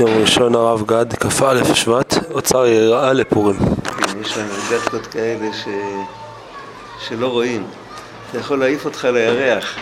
[0.00, 3.56] יום ראשון הרב גד, כ"א שבט, אוצר יראה לפורים.
[3.84, 5.64] כן, יש להם גדקות כאלה ש...
[7.08, 7.66] שלא רואים.
[8.32, 9.76] זה יכול להעיף אותך לירח,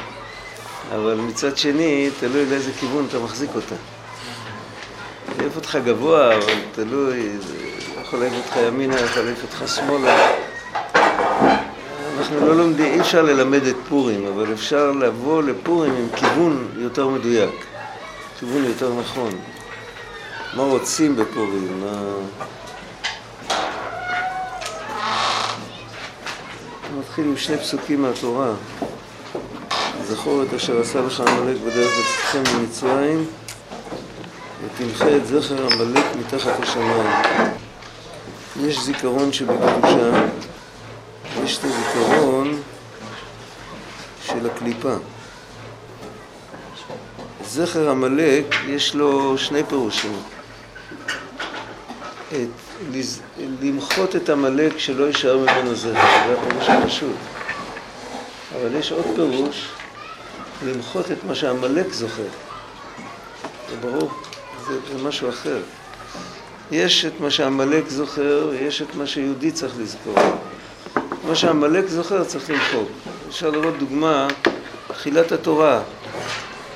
[0.95, 3.75] אבל מצד שני, תלוי לאיזה כיוון אתה מחזיק אותה.
[5.39, 7.55] להעיף אותך גבוה, אבל תלוי, זה
[8.03, 10.29] יכול להעיף אותך ימינה, יכול להעיף אותך שמאלה.
[12.19, 17.09] אנחנו לא לומדים, אי אפשר ללמד את פורים, אבל אפשר לבוא לפורים עם כיוון יותר
[17.09, 17.67] מדויק,
[18.39, 19.31] כיוון יותר נכון.
[20.55, 21.81] מה רוצים בפורים?
[21.81, 22.15] מה...
[26.99, 28.53] נתחיל עם שני פסוקים מהתורה.
[30.07, 33.27] זכור את אשר עשה לך עמלק בדרך לצאתכם ממצרים
[34.65, 37.11] ותמחה את זכר עמלק מתחת השמיים.
[38.61, 40.27] יש זיכרון שבקדושה,
[41.45, 42.63] יש את הזיכרון
[44.23, 44.95] של הקליפה.
[47.45, 50.38] זכר עמלק יש לו שני פירושים.
[52.33, 52.49] את,
[53.63, 57.17] למחות את עמלק שלא יישאר ממנו זכר, זה הפירוש הפשוט.
[58.57, 59.69] אבל יש עוד פירוש,
[60.67, 62.23] למחות את מה שעמלק זוכר.
[63.71, 64.11] זה ברור,
[64.67, 65.59] זה, זה משהו אחר.
[66.71, 70.15] יש את מה שעמלק זוכר, יש את מה שיהודי צריך לזכור.
[71.29, 72.89] מה שעמלק זוכר צריך למחוק.
[73.29, 74.29] אפשר לראות דוגמה,
[74.89, 75.81] תחילת התורה.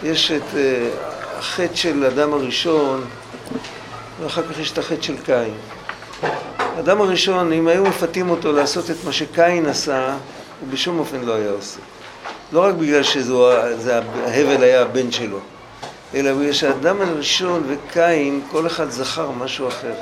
[0.02, 0.56] יש את uh,
[1.38, 3.04] החטא של אדם הראשון,
[4.22, 5.54] ואחר כך יש את החטא של קין.
[6.58, 10.16] האדם הראשון, אם היו מפתים אותו לעשות את מה שקין עשה,
[10.60, 11.80] הוא בשום אופן לא היה עושה.
[12.52, 15.38] לא רק בגלל שההבל היה הבן שלו,
[16.14, 19.94] אלא בגלל שהאדם הראשון וקין, כל אחד זכר משהו אחר.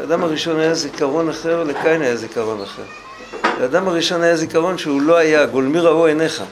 [0.00, 2.82] לאדם הראשון היה זיכרון אחר, לקין היה זיכרון אחר.
[3.60, 6.42] לאדם הראשון היה זיכרון שהוא לא היה, גולמי ראו עיניך.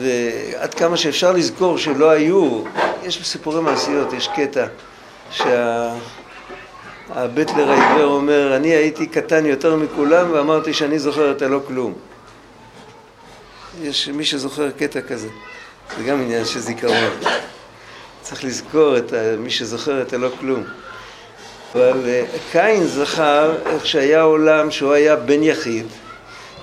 [0.00, 2.62] ועד כמה שאפשר לזכור שלא היו,
[3.02, 4.66] יש בסיפורי מעשיות, יש קטע
[5.30, 6.00] שהבטלר
[7.70, 11.94] העיוור אומר, אני הייתי קטן יותר מכולם ואמרתי שאני זוכר את הלא כלום.
[13.82, 15.28] יש מי שזוכר קטע כזה,
[15.98, 17.10] זה גם עניין של זיכרון.
[18.22, 20.64] צריך לזכור את מי שזוכר את הלא כלום.
[21.74, 25.86] אבל קין זכר איך שהיה עולם שהוא היה בן יחיד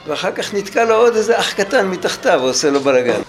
[0.08, 3.22] ואחר כך נתקע לו עוד איזה אח קטן מתחתיו ועושה לו בלאגן.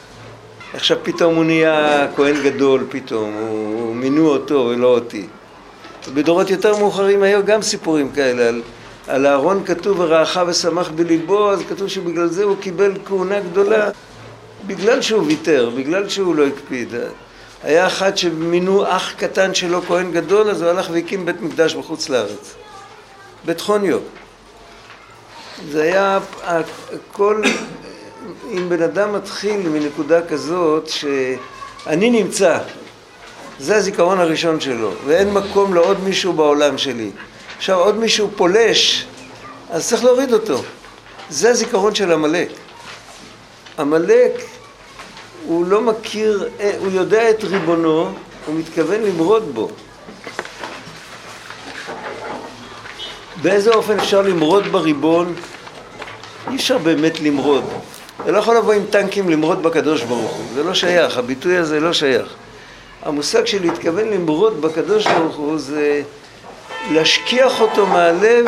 [0.74, 5.26] עכשיו פתאום הוא נהיה כהן גדול פתאום, הוא מינו אותו ולא אותי.
[6.14, 8.62] בדורות יותר מאוחרים היו גם סיפורים כאלה, על,
[9.08, 13.90] על אהרון כתוב ורעך ושמח בליבו, אז כתוב שבגלל זה הוא קיבל כהונה גדולה,
[14.66, 16.94] בגלל שהוא ויתר, בגלל שהוא לא הקפיד.
[17.62, 22.08] היה אחד שמינו אח קטן שלו כהן גדול, אז הוא הלך והקים בית מקדש בחוץ
[22.08, 22.54] לארץ.
[23.44, 23.98] בית חוניו.
[25.70, 27.42] זה היה הכל,
[28.50, 32.58] אם בן אדם מתחיל מנקודה כזאת שאני נמצא,
[33.58, 37.10] זה הזיכרון הראשון שלו, ואין מקום לעוד מישהו בעולם שלי.
[37.56, 39.06] עכשיו עוד מישהו פולש,
[39.70, 40.62] אז צריך להוריד אותו.
[41.30, 42.48] זה הזיכרון של עמלק.
[43.78, 44.32] עמלק
[45.46, 46.48] הוא לא מכיר,
[46.78, 48.12] הוא יודע את ריבונו,
[48.46, 49.68] הוא מתכוון למרוד בו.
[53.42, 55.34] באיזה אופן אפשר למרוד בריבון?
[56.50, 57.64] אי אפשר באמת למרוד.
[58.22, 61.80] אתה לא יכול לבוא עם טנקים למרוד בקדוש ברוך הוא, זה לא שייך, הביטוי הזה
[61.80, 62.34] לא שייך.
[63.02, 66.02] המושג של להתכוון למרוד בקדוש ברוך הוא זה
[66.90, 68.46] להשכיח אותו מהלב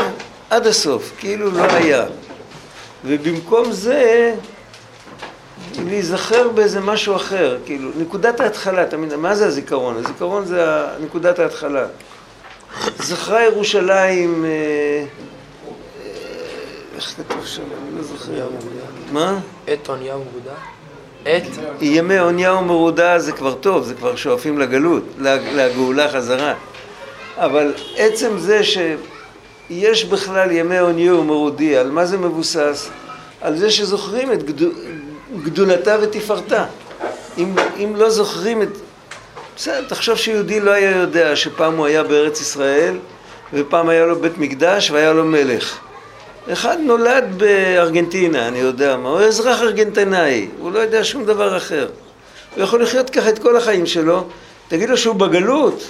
[0.50, 2.04] עד הסוף, כאילו לא היה.
[3.04, 4.34] ובמקום זה
[5.87, 9.97] להיזכר באיזה משהו אחר, כאילו, נקודת ההתחלה, תמיד, מה זה הזיכרון?
[9.97, 10.65] הזיכרון זה
[11.00, 11.87] נקודת ההתחלה.
[12.98, 15.04] זכרה ירושלים, אה,
[16.96, 17.62] איך כתוב שם?
[17.62, 18.48] אני לא זוכר.
[19.12, 19.38] מה?
[19.66, 20.52] עת עונייה ומרודה?
[21.24, 21.42] עת?
[21.80, 25.04] ימי עונייה ומרודה זה כבר טוב, זה כבר שואפים לגלות,
[25.54, 26.54] לגאולה חזרה.
[27.36, 32.91] אבל עצם זה שיש בכלל ימי עונייה ומרודי, על מה זה מבוסס?
[33.41, 34.42] על זה שזוכרים את
[35.42, 36.64] גדולתה ותפארתה.
[37.38, 38.68] אם, אם לא זוכרים את...
[39.56, 42.98] בסדר, תחשוב שיהודי לא היה יודע שפעם הוא היה בארץ ישראל
[43.53, 45.78] ופעם היה לו בית מקדש והיה לו מלך.
[46.53, 51.89] אחד נולד בארגנטינה, אני יודע מה, הוא אזרח ארגנטינאי, הוא לא יודע שום דבר אחר.
[52.54, 54.24] הוא יכול לחיות ככה את כל החיים שלו,
[54.68, 55.84] תגיד לו שהוא בגלות,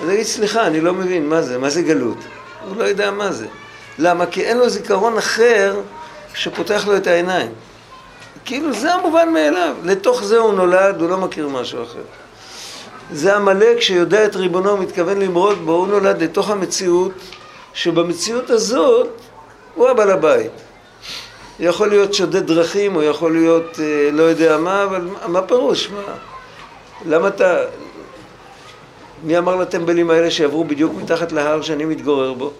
[0.00, 2.18] אז תגיד, סליחה, אני לא מבין, מה זה, מה זה גלות?
[2.68, 3.46] הוא לא יודע מה זה.
[3.98, 4.26] למה?
[4.26, 5.80] כי אין לו זיכרון אחר
[6.34, 7.50] שפותח לו את העיניים.
[8.44, 12.02] כאילו זה המובן מאליו, לתוך זה הוא נולד, הוא לא מכיר משהו אחר.
[13.12, 17.12] זה עמלק שיודע את ריבונו, מתכוון למרוד בו, הוא נולד לתוך המציאות,
[17.74, 19.08] שבמציאות הזאת
[19.74, 20.50] הוא הבעל הבית.
[21.60, 25.90] יכול להיות שודד דרכים, הוא יכול להיות אה, לא יודע מה, אבל מה פירוש?
[25.90, 26.14] מה?
[27.06, 27.58] למה אתה...
[29.22, 32.52] מי אמר לטמבלים האלה שיעברו בדיוק מתחת להר שאני מתגורר בו?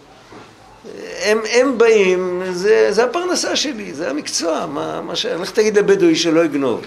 [1.22, 5.26] הם, הם באים, זה, זה הפרנסה שלי, זה המקצוע, מה, מה ש...
[5.26, 6.80] לך תגיד לבדואי שלא יגנוב.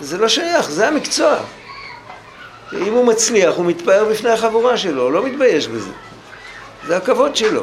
[0.00, 1.38] זה לא שייך, זה המקצוע.
[2.72, 5.90] אם הוא מצליח, הוא מתפאר בפני החבורה שלו, הוא לא מתבייש בזה.
[6.86, 7.62] זה הכבוד שלו.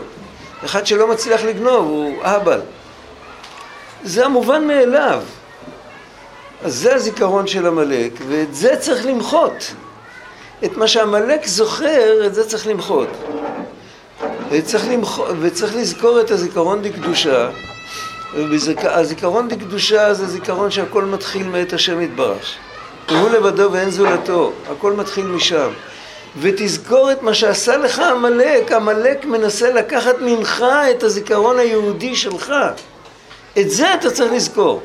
[0.65, 2.61] אחד שלא מצליח לגנוב הוא אהבל.
[4.03, 5.21] זה המובן מאליו.
[6.63, 9.73] אז זה הזיכרון של עמלק, ואת זה צריך למחות.
[10.65, 13.07] את מה שעמלק זוכר, את זה צריך למחות.
[14.49, 15.19] וצריך, למח...
[15.41, 17.49] וצריך לזכור את הזיכרון דקדושה.
[18.83, 22.55] הזיכרון דקדושה זה זיכרון שהכל מתחיל מאת השם יתברך.
[23.09, 25.69] הוא לבדו ואין זולתו, הכל מתחיל משם.
[26.41, 32.53] ותזכור את מה שעשה לך עמלק, עמלק מנסה לקחת ממך את הזיכרון היהודי שלך.
[33.59, 34.81] את זה אתה צריך לזכור.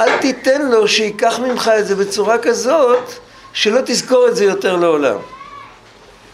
[0.00, 3.12] אל תיתן לו שייקח ממך את זה בצורה כזאת
[3.52, 5.16] שלא תזכור את זה יותר לעולם.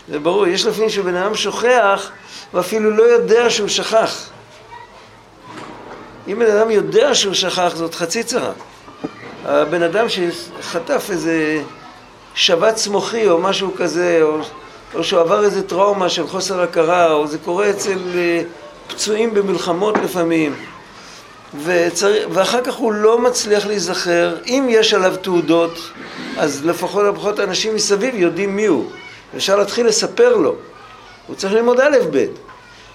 [0.09, 2.11] זה ברור, יש לפעמים שבן אדם שוכח
[2.55, 4.29] ואפילו לא יודע שהוא שכח.
[6.29, 8.53] אם בן אדם יודע שהוא שכח זאת חצי צרה.
[9.45, 11.63] הבן אדם שחטף איזה
[12.35, 14.39] שבץ מוחי או משהו כזה, או,
[14.95, 18.43] או שהוא עבר איזה טראומה של חוסר הכרה, או זה קורה אצל אה,
[18.89, 20.55] פצועים במלחמות לפעמים,
[21.65, 22.13] וצר...
[22.31, 25.91] ואחר כך הוא לא מצליח להיזכר, אם יש עליו תעודות,
[26.39, 28.91] אז לפחות לפחות אנשים מסביב יודעים מי הוא,
[29.37, 30.55] אפשר להתחיל לספר לו,
[31.27, 32.27] הוא צריך ללמוד א' ב',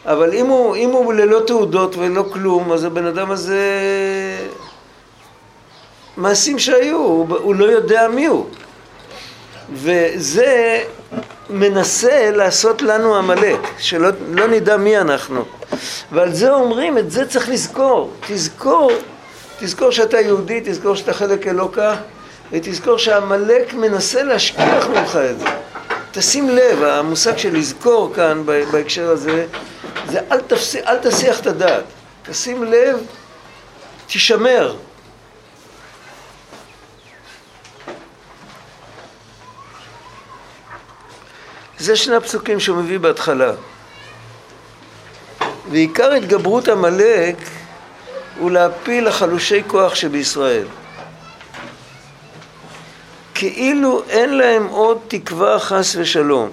[0.05, 3.59] אבל אם הוא, אם הוא ללא תעודות ולא כלום, אז הבן אדם הזה...
[6.19, 8.45] מעשים שהיו, הוא, הוא לא יודע מי הוא.
[9.74, 10.83] וזה
[11.50, 15.45] מנסה לעשות לנו עמלק, שלא לא נדע מי אנחנו.
[16.12, 18.13] ועל זה אומרים, את זה צריך לזכור.
[18.27, 18.92] תזכור,
[19.60, 21.95] תזכור שאתה יהודי, תזכור שאתה חלק אלוקה,
[22.51, 25.45] ותזכור שעמלק מנסה להשכיח ממך את זה.
[26.12, 29.45] תשים לב, המושג של לזכור כאן בהקשר הזה,
[30.07, 30.39] זה אל.
[30.88, 31.83] אל תסיח את הדעת.
[32.24, 32.98] תשים לב,
[34.07, 34.75] תשמר.
[41.79, 43.51] זה שני הפסוקים שהוא מביא בהתחלה.
[45.71, 47.35] ועיקר התגברות עמלק
[48.39, 50.67] הוא להפיל החלושי כוח שבישראל.
[53.33, 56.49] כאילו אין להם עוד תקווה חס ושלום.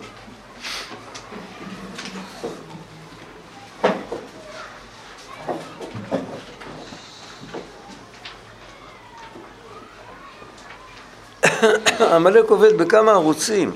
[12.15, 13.71] עמלק עובד בכמה ערוצים.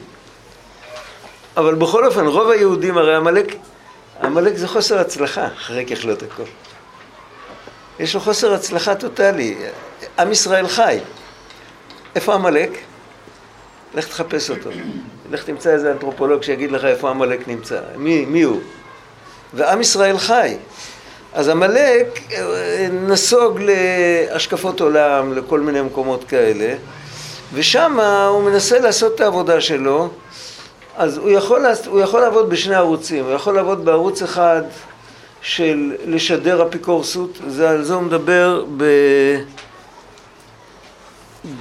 [1.56, 3.56] אבל בכל אופן, רוב היהודים, הרי עמלק,
[4.22, 6.42] עמלק זה חוסר הצלחה, אחרי ככלות הכל.
[8.00, 9.54] יש לו חוסר הצלחה טוטאלי.
[10.18, 10.98] עם ישראל חי.
[12.14, 12.70] איפה עמלק?
[13.94, 14.70] לך תחפש אותו.
[15.30, 17.80] לך תמצא איזה אנתרופולוג שיגיד לך איפה עמלק נמצא.
[17.96, 18.60] מי, מי הוא?
[19.54, 20.56] ועם ישראל חי.
[21.32, 26.74] אז עמלק אה, נסוג להשקפות עולם, לכל מיני מקומות כאלה,
[27.54, 30.08] ושם הוא מנסה לעשות את העבודה שלו.
[31.00, 34.62] אז הוא יכול, הוא יכול לעבוד בשני ערוצים, הוא יכול לעבוד בערוץ אחד
[35.42, 38.84] של לשדר אפיקורסות, זה, על זה הוא מדבר ב...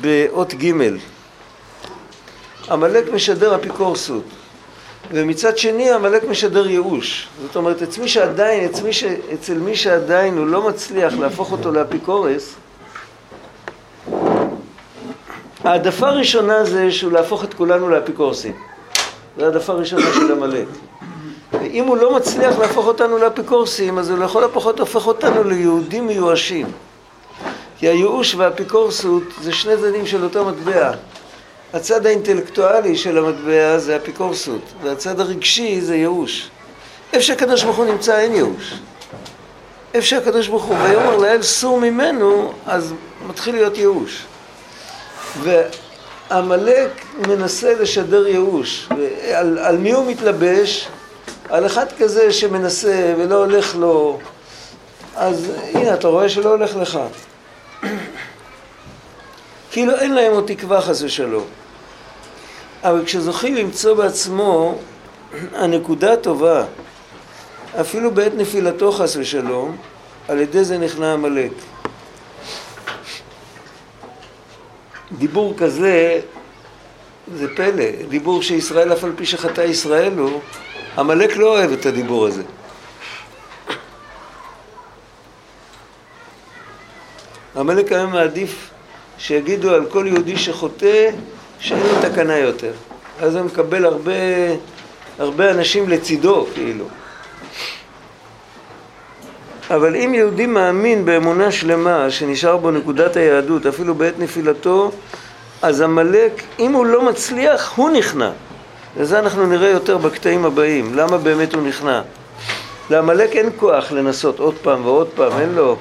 [0.01, 0.74] באות ג'
[2.69, 4.24] עמלק משדר אפיקורסות.
[5.11, 7.28] ומצד שני עמלק משדר ייאוש.
[7.42, 9.04] זאת אומרת אצל מי שעדיין, אצל מי, ש...
[9.33, 12.56] אצל מי שעדיין הוא לא מצליח להפוך אותו לאפיקורס
[15.64, 18.69] העדפה הראשונה זה שהוא להפוך את כולנו לאפיקורסים
[19.40, 20.68] זו העדפה ראשונה של עמלק.
[21.52, 26.68] ואם הוא לא מצליח להפוך אותנו לאפיקורסים, אז הוא לכל הפחות הופך אותנו ליהודים מיואשים.
[27.78, 30.92] כי הייאוש והאפיקורסות זה שני צדדים של אותו מטבע.
[31.74, 36.50] הצד האינטלקטואלי של המטבע זה אפיקורסות, והצד הרגשי זה ייאוש.
[37.14, 38.74] איפה שהקדוש ברוך הוא נמצא אין ייאוש.
[39.94, 42.94] איפה שהקדוש ברוך הוא ויאמר לאל סור ממנו, אז
[43.28, 44.24] מתחיל להיות ייאוש.
[46.31, 48.90] עמלק מנסה לשדר ייאוש.
[49.33, 50.88] על, על מי הוא מתלבש?
[51.50, 54.19] על אחד כזה שמנסה ולא הולך לו.
[55.16, 57.00] אז הנה, אתה רואה שלא הולך לך.
[59.71, 61.45] כאילו אין להם עוד תקווה חס ושלום.
[62.83, 64.78] אבל כשזוכים למצוא בעצמו
[65.62, 66.64] הנקודה הטובה,
[67.81, 69.78] אפילו בעת נפילתו חס ושלום,
[70.28, 71.52] על ידי זה נכנע עמלק.
[75.18, 76.19] דיבור כזה
[77.35, 80.39] זה פלא, דיבור שישראל אף על פי שחטא ישראל הוא,
[80.97, 82.44] עמלק לא אוהב את הדיבור הזה.
[87.56, 88.69] עמלק היה מעדיף
[89.18, 91.09] שיגידו על כל יהודי שחוטא
[91.59, 92.71] שאין לו תקנה יותר.
[93.21, 94.11] אז הוא מקבל הרבה,
[95.19, 96.85] הרבה אנשים לצידו, כאילו.
[99.69, 104.92] אבל אם יהודי מאמין באמונה שלמה שנשאר בו נקודת היהדות אפילו בעת נפילתו
[105.61, 108.31] אז עמלק, אם הוא לא מצליח, הוא נכנע.
[108.97, 110.95] וזה אנחנו נראה יותר בקטעים הבאים.
[110.95, 112.02] למה באמת הוא נכנע?
[112.90, 115.78] לעמלק אין כוח לנסות עוד פעם ועוד פעם, אין לו...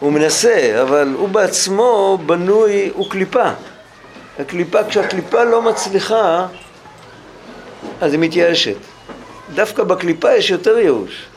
[0.00, 3.50] הוא מנסה, אבל הוא בעצמו בנוי, הוא קליפה.
[4.38, 6.46] הקליפה, כשהקליפה לא מצליחה,
[8.00, 8.76] אז היא מתייאשת.
[9.54, 11.29] דווקא בקליפה יש יותר ייאוש.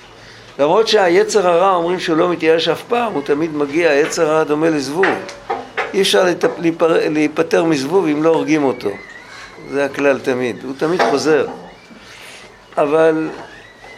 [0.60, 4.70] למרות שהיצר הרע אומרים שהוא לא מתייאש אף פעם, הוא תמיד מגיע, היצר הרע דומה
[4.70, 5.06] לזבוב.
[5.94, 6.26] אי אפשר
[7.10, 8.90] להיפטר מזבוב אם לא הורגים אותו.
[9.72, 11.48] זה הכלל תמיד, הוא תמיד חוזר.
[12.78, 13.30] אבל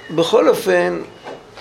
[0.09, 0.99] בכל אופן,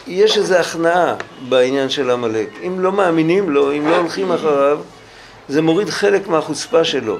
[0.06, 1.14] יש איזו הכנעה
[1.48, 2.48] בעניין של עמלק.
[2.66, 4.78] אם לא מאמינים לו, אם לא הולכים אחריו,
[5.48, 7.16] זה מוריד חלק מהחוצפה שלו.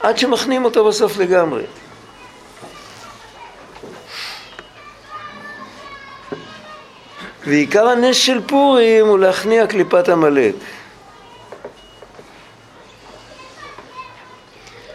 [0.00, 1.62] עד שמכניעים אותו בסוף לגמרי.
[7.46, 10.54] ועיקר הנס של פורים הוא להכניע קליפת עמלק.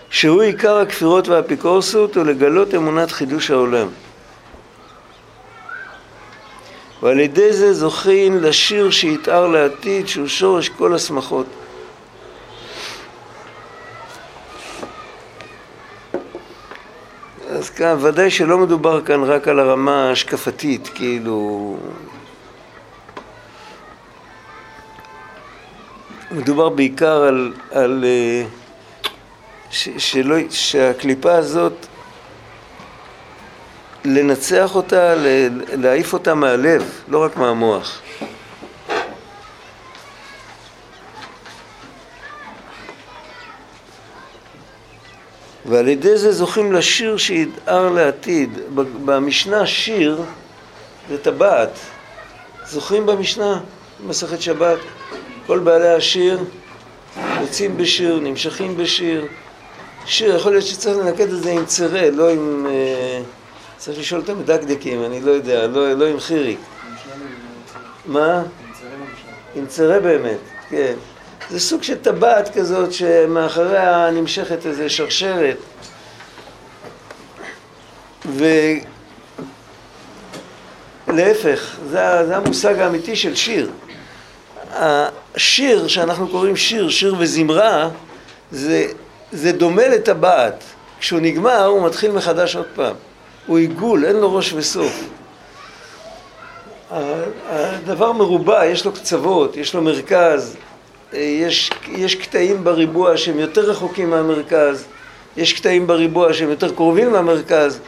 [0.09, 3.87] שהוא עיקר הכפירות והאפיקורסות ולגלות אמונת חידוש העולם.
[7.01, 11.45] ועל ידי זה זוכין לשיר שיתאר לעתיד שהוא שורש כל השמחות.
[17.49, 21.77] אז כאן ודאי שלא מדובר כאן רק על הרמה ההשקפתית, כאילו...
[26.31, 28.47] מדובר בעיקר על, על uh,
[29.71, 31.73] ש, שלא, שהקליפה הזאת,
[34.05, 35.13] לנצח אותה,
[35.73, 38.01] להעיף אותה מהלב, לא רק מהמוח.
[45.65, 48.59] ועל ידי זה זוכים לשיר שידהר לעתיד.
[49.05, 50.21] במשנה שיר
[51.09, 51.79] זה טבעת.
[52.65, 53.59] זוכרים במשנה,
[54.03, 54.77] במסכת שבת,
[55.47, 56.43] כל בעלי השיר
[57.41, 59.25] יוצאים בשיר, נמשכים בשיר.
[60.05, 62.67] שיר, יכול להיות שצריך לנקד את זה עם צירה, לא עם...
[62.69, 63.21] אה,
[63.77, 66.59] צריך לשאול את המדקדקים, אני לא יודע, לא, לא עם חיריק.
[68.05, 68.43] מה?
[69.55, 70.37] עם צירה באמת,
[70.69, 70.93] כן.
[71.49, 75.57] זה סוג של טבעת כזאת שמאחריה נמשכת איזה שרשרת.
[81.07, 83.71] ולהפך, זה, זה המושג האמיתי של שיר.
[85.37, 87.89] השיר שאנחנו קוראים שיר, שיר וזמרה,
[88.51, 88.85] זה,
[89.31, 90.63] זה דומה לטבעת.
[90.99, 92.95] כשהוא נגמר הוא מתחיל מחדש עוד פעם.
[93.47, 95.03] הוא עיגול, אין לו ראש וסוף.
[97.49, 100.55] הדבר מרובע, יש לו קצוות, יש לו מרכז,
[101.13, 104.85] יש, יש קטעים בריבוע שהם יותר רחוקים מהמרכז,
[105.37, 107.79] יש קטעים בריבוע שהם יותר קרובים מהמרכז.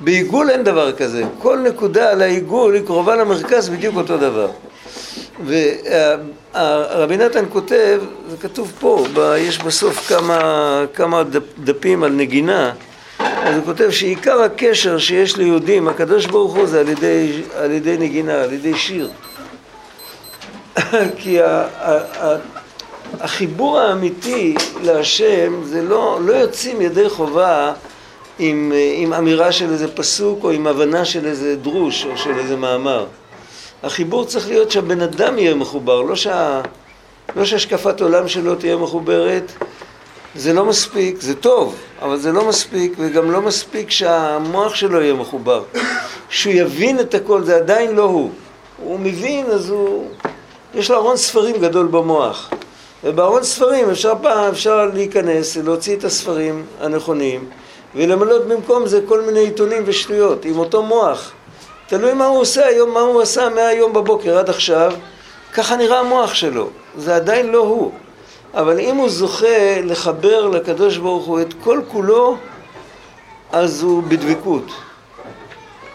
[0.00, 1.22] בעיגול אין דבר כזה.
[1.38, 4.50] כל נקודה על העיגול היא קרובה למרכז בדיוק אותו דבר.
[5.46, 9.04] ורבי נתן כותב, זה כתוב פה,
[9.38, 11.22] יש בסוף כמה, כמה
[11.64, 12.72] דפים על נגינה,
[13.18, 17.96] אז הוא כותב שעיקר הקשר שיש ליהודים, הקדוש ברוך הוא זה על ידי, על ידי
[17.98, 19.10] נגינה, על ידי שיר.
[21.18, 22.36] כי ה, ה, ה,
[23.20, 27.72] החיבור האמיתי להשם זה לא, לא יוצאים ידי חובה
[28.38, 32.56] עם, עם אמירה של איזה פסוק או עם הבנה של איזה דרוש או של איזה
[32.56, 33.06] מאמר.
[33.82, 36.60] החיבור צריך להיות שהבן אדם יהיה מחובר, לא, שה...
[37.36, 39.52] לא שהשקפת עולם שלו תהיה מחוברת,
[40.34, 45.14] זה לא מספיק, זה טוב, אבל זה לא מספיק, וגם לא מספיק שהמוח שלו יהיה
[45.14, 45.62] מחובר.
[46.28, 48.30] שהוא יבין את הכל, זה עדיין לא הוא.
[48.82, 50.08] הוא מבין, אז הוא...
[50.74, 52.50] יש לו ארון ספרים גדול במוח.
[53.04, 57.44] ובארון ספרים אפשר פעם, אפשר להיכנס, להוציא את הספרים הנכונים,
[57.94, 61.32] ולמלות במקום זה כל מיני עיתונים ושטויות, עם אותו מוח.
[61.88, 64.92] תלוי מה הוא עושה היום, מה הוא עשה מהיום בבוקר עד עכשיו,
[65.54, 66.68] ככה נראה המוח שלו.
[66.96, 67.92] זה עדיין לא הוא.
[68.54, 72.36] אבל אם הוא זוכה לחבר לקדוש ברוך הוא את כל כולו,
[73.52, 74.64] אז הוא בדבקות.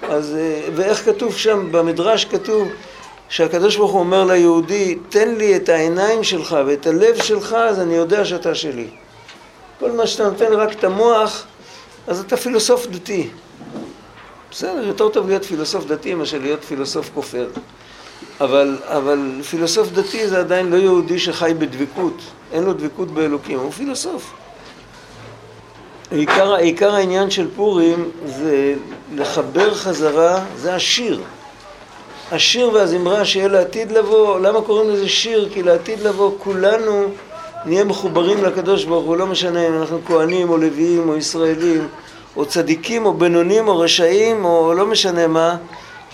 [0.10, 2.68] אז, אה, ואיך כתוב שם, במדרש כתוב
[3.30, 7.94] שהקדוש ברוך הוא אומר ליהודי, תן לי את העיניים שלך ואת הלב שלך, אז אני
[7.94, 8.88] יודע שאתה שלי.
[9.80, 11.46] כל מה שאתה נותן רק את המוח,
[12.08, 13.30] אז אתה פילוסוף דתי.
[14.52, 17.48] בסדר, יותר טוב להיות פילוסוף דתי מאשר להיות פילוסוף כופר.
[18.42, 22.18] אבל, אבל פילוסוף דתי זה עדיין לא יהודי שחי בדבקות,
[22.54, 24.34] אין לו דבקות באלוקים, הוא פילוסוף.
[26.12, 28.74] עיקר, עיקר העניין של פורים זה
[29.16, 31.22] לחבר חזרה, זה השיר.
[32.32, 35.50] השיר והזמרה שיהיה לעתיד לבוא, למה קוראים לזה שיר?
[35.54, 37.12] כי לעתיד לבוא כולנו
[37.66, 41.88] נהיה מחוברים לקדוש ברוך הוא, לא משנה אם אנחנו כהנים או לוויים או ישראלים
[42.36, 45.56] או צדיקים או בינונים או רשעים או לא משנה מה,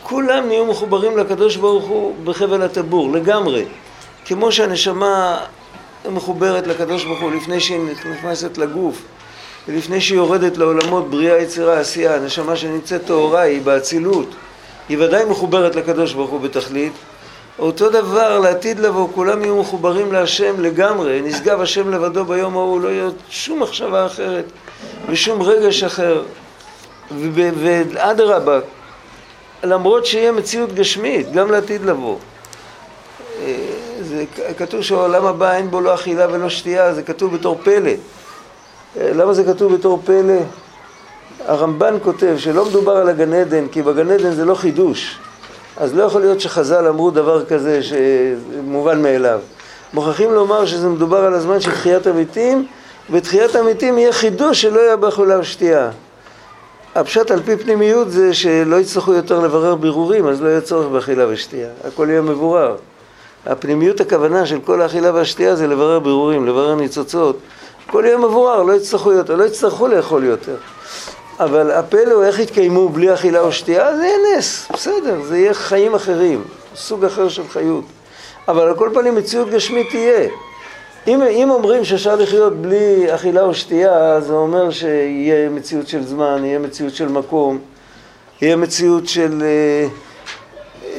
[0.03, 3.65] כולם נהיו מחוברים לקדוש ברוך הוא בחבל הטבור, לגמרי.
[4.25, 5.39] כמו שהנשמה
[6.11, 7.79] מחוברת לקדוש ברוך הוא לפני שהיא
[8.11, 9.01] נכנסת לגוף
[9.67, 14.35] ולפני שהיא יורדת לעולמות בריאה, יצירה, עשייה, הנשמה שנמצאת טהורה היא באצילות,
[14.89, 16.93] היא ודאי מחוברת לקדוש ברוך הוא בתכלית.
[17.59, 22.87] אותו דבר לעתיד לבוא, כולם יהיו מחוברים להשם לגמרי, נשגב השם לבדו ביום ההוא, לא
[22.87, 24.45] יהיה שום מחשבה אחרת
[25.09, 26.23] ושום רגש אחר.
[27.31, 28.59] ואדרבה,
[29.63, 32.17] למרות שיהיה מציאות גשמית, גם לעתיד לבוא.
[33.41, 33.55] אה,
[34.01, 34.25] זה
[34.57, 37.91] כתוב שהעולם הבא אין בו לא אכילה ולא שתייה, זה כתוב בתור פלא.
[38.99, 40.39] אה, למה זה כתוב בתור פלא?
[41.45, 45.19] הרמב"ן כותב שלא מדובר על הגן עדן, כי בגן עדן זה לא חידוש.
[45.79, 49.39] אז לא יכול להיות שחז"ל אמרו דבר כזה שמובן מאליו.
[49.93, 52.65] מוכרחים לומר שזה מדובר על הזמן של תחיית המתים,
[53.11, 55.89] ותחיית המתים יהיה חידוש שלא יהיה באכולה ושתייה.
[56.95, 61.25] הפשט על פי פנימיות זה שלא יצטרכו יותר לברר בירורים, אז לא יהיה צורך באכילה
[61.29, 61.69] ושתייה.
[61.87, 62.75] הכל יהיה מבורר.
[63.45, 67.37] הפנימיות הכוונה של כל האכילה והשתייה זה לברר בירורים, לברר ניצוצות.
[67.87, 70.55] הכל יהיה מבורר, לא יצטרכו יותר, לא יצטרכו לאכול יותר.
[71.39, 75.53] אבל הפלא הוא איך יתקיימו בלי אכילה או שתייה, זה יהיה נס, בסדר, זה יהיה
[75.53, 76.43] חיים אחרים,
[76.75, 77.83] סוג אחר של חיות.
[78.47, 80.29] אבל על כל פנים מציאות גשמית תהיה.
[81.07, 86.41] אם, אם אומרים שאפשר לחיות בלי אכילה או שתייה, זה אומר שיהיה מציאות של זמן,
[86.45, 87.59] יהיה מציאות של מקום,
[88.41, 89.87] יהיה מציאות של אה,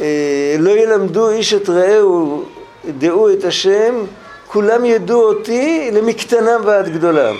[0.00, 2.42] אה, לא ילמדו איש את רעהו,
[2.98, 3.94] דעו את השם,
[4.46, 7.34] כולם ידעו אותי למקטנם ועד גדולם.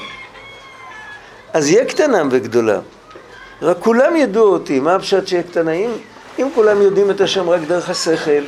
[1.52, 2.78] אז יהיה קטנם וגדולה.
[3.62, 5.73] רק כולם ידעו אותי, מה הפשט שיהיה קטנה?
[5.73, 5.90] אם,
[6.38, 8.43] אם כולם יודעים את השם רק דרך השכל,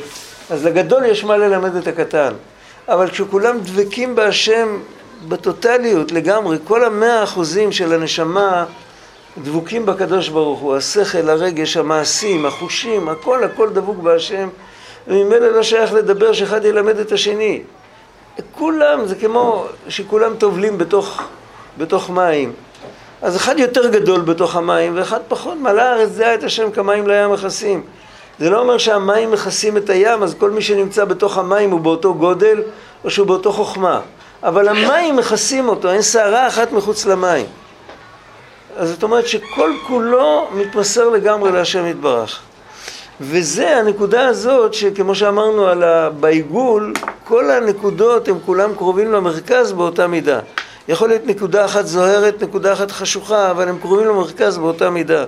[0.49, 2.33] אז לגדול יש מה ללמד את הקטן.
[2.87, 4.79] אבל כשכולם דבקים בהשם
[5.27, 8.65] בטוטליות לגמרי, כל המאה אחוזים של הנשמה
[9.37, 14.49] דבוקים בקדוש ברוך הוא, השכל, הרגש, המעשים, החושים, הכל הכל דבוק בהשם,
[15.07, 17.61] וממילא לא שייך לדבר שאחד ילמד את השני.
[18.51, 21.21] כולם, זה כמו שכולם טובלים בתוך,
[21.77, 22.53] בתוך מים.
[23.21, 27.31] אז אחד יותר גדול בתוך המים ואחד פחות, מלא הארץ דעה את השם כמים לים
[27.31, 27.83] מכסים.
[28.39, 32.13] זה לא אומר שהמים מכסים את הים, אז כל מי שנמצא בתוך המים הוא באותו
[32.13, 32.61] גודל
[33.03, 33.99] או שהוא באותו חוכמה.
[34.43, 37.45] אבל המים מכסים אותו, אין שערה אחת מחוץ למים.
[38.77, 42.39] אז זאת אומרת שכל כולו מתמסר לגמרי להשם יתברך.
[43.21, 46.09] וזה הנקודה הזאת שכמו שאמרנו על ה...
[46.09, 50.39] בעיגול, כל הנקודות הם כולם קרובים למרכז באותה מידה.
[50.91, 55.25] יכול להיות נקודה אחת זוהרת, נקודה אחת חשוכה, אבל הם קרובים למרכז באותה מידה.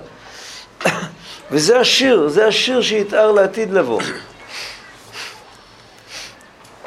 [1.50, 4.00] וזה השיר, זה השיר שיתאר לעתיד לבוא.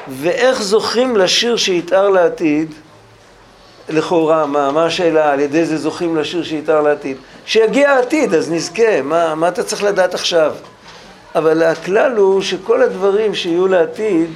[0.07, 2.73] ואיך זוכים לשיר שיתאר לעתיד?
[3.89, 5.31] לכאורה, מה, מה השאלה?
[5.31, 7.17] על ידי זה זוכים לשיר שיתאר לעתיד.
[7.45, 10.55] שיגיע העתיד, אז נזכה, מה, מה אתה צריך לדעת עכשיו?
[11.35, 14.29] אבל הכלל הוא שכל הדברים שיהיו לעתיד,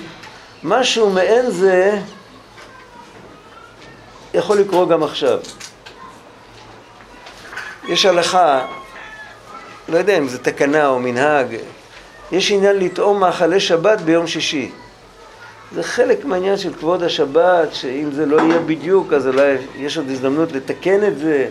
[0.64, 2.00] משהו מעין זה
[4.34, 5.40] יכול לקרות גם עכשיו.
[7.88, 8.66] יש הלכה,
[9.90, 11.56] לא יודע אם זו תקנה או מנהג,
[12.32, 14.72] יש עניין לטעום מאכלי שבת ביום שישי.
[15.76, 20.10] זה חלק מהעניין של כבוד השבת, שאם זה לא יהיה בדיוק, אז אולי יש עוד
[20.10, 21.48] הזדמנות לתקן את זה.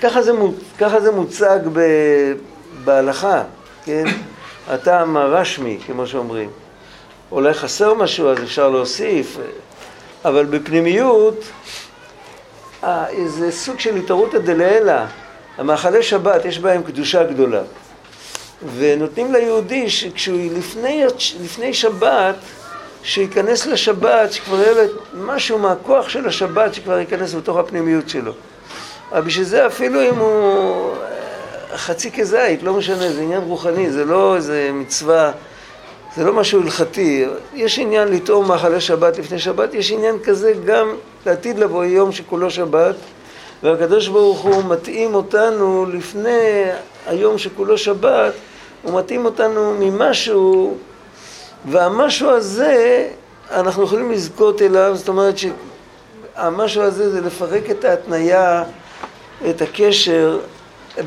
[0.00, 0.32] ככה זה,
[0.78, 1.80] ככה זה מוצג ב,
[2.84, 3.42] בהלכה,
[3.84, 4.04] כן?
[4.68, 6.50] הטעם הרשמי, כמו שאומרים.
[7.32, 9.38] אולי חסר משהו, אז אפשר להוסיף.
[10.24, 11.44] אבל בפנימיות
[13.26, 14.92] זה סוג של התערותא דלעילא.
[15.58, 17.62] המאכלי שבת יש בהם קדושה גדולה.
[18.76, 21.04] ונותנים ליהודי שכשהוא לפני,
[21.44, 22.34] לפני שבת,
[23.02, 24.82] שייכנס לשבת, שכבר יהיה לו
[25.14, 28.32] משהו מהכוח של השבת שכבר ייכנס בתוך הפנימיות שלו.
[29.12, 30.94] אבל בשביל זה אפילו אם הוא
[31.74, 35.32] חצי כזית, לא משנה, זה עניין רוחני, זה לא איזה מצווה
[36.16, 40.88] זה לא משהו הלכתי, יש עניין לטעום מאכלי שבת לפני שבת, יש עניין כזה גם
[41.26, 42.94] לעתיד לבוא יום שכולו שבת,
[43.62, 46.64] והקדוש ברוך הוא מתאים אותנו לפני
[47.06, 48.32] היום שכולו שבת,
[48.82, 50.76] הוא מתאים אותנו ממשהו,
[51.64, 53.08] והמשהו הזה,
[53.50, 58.64] אנחנו יכולים לזכות אליו, זאת אומרת שהמשהו הזה זה לפרק את ההתניה,
[59.50, 60.38] את הקשר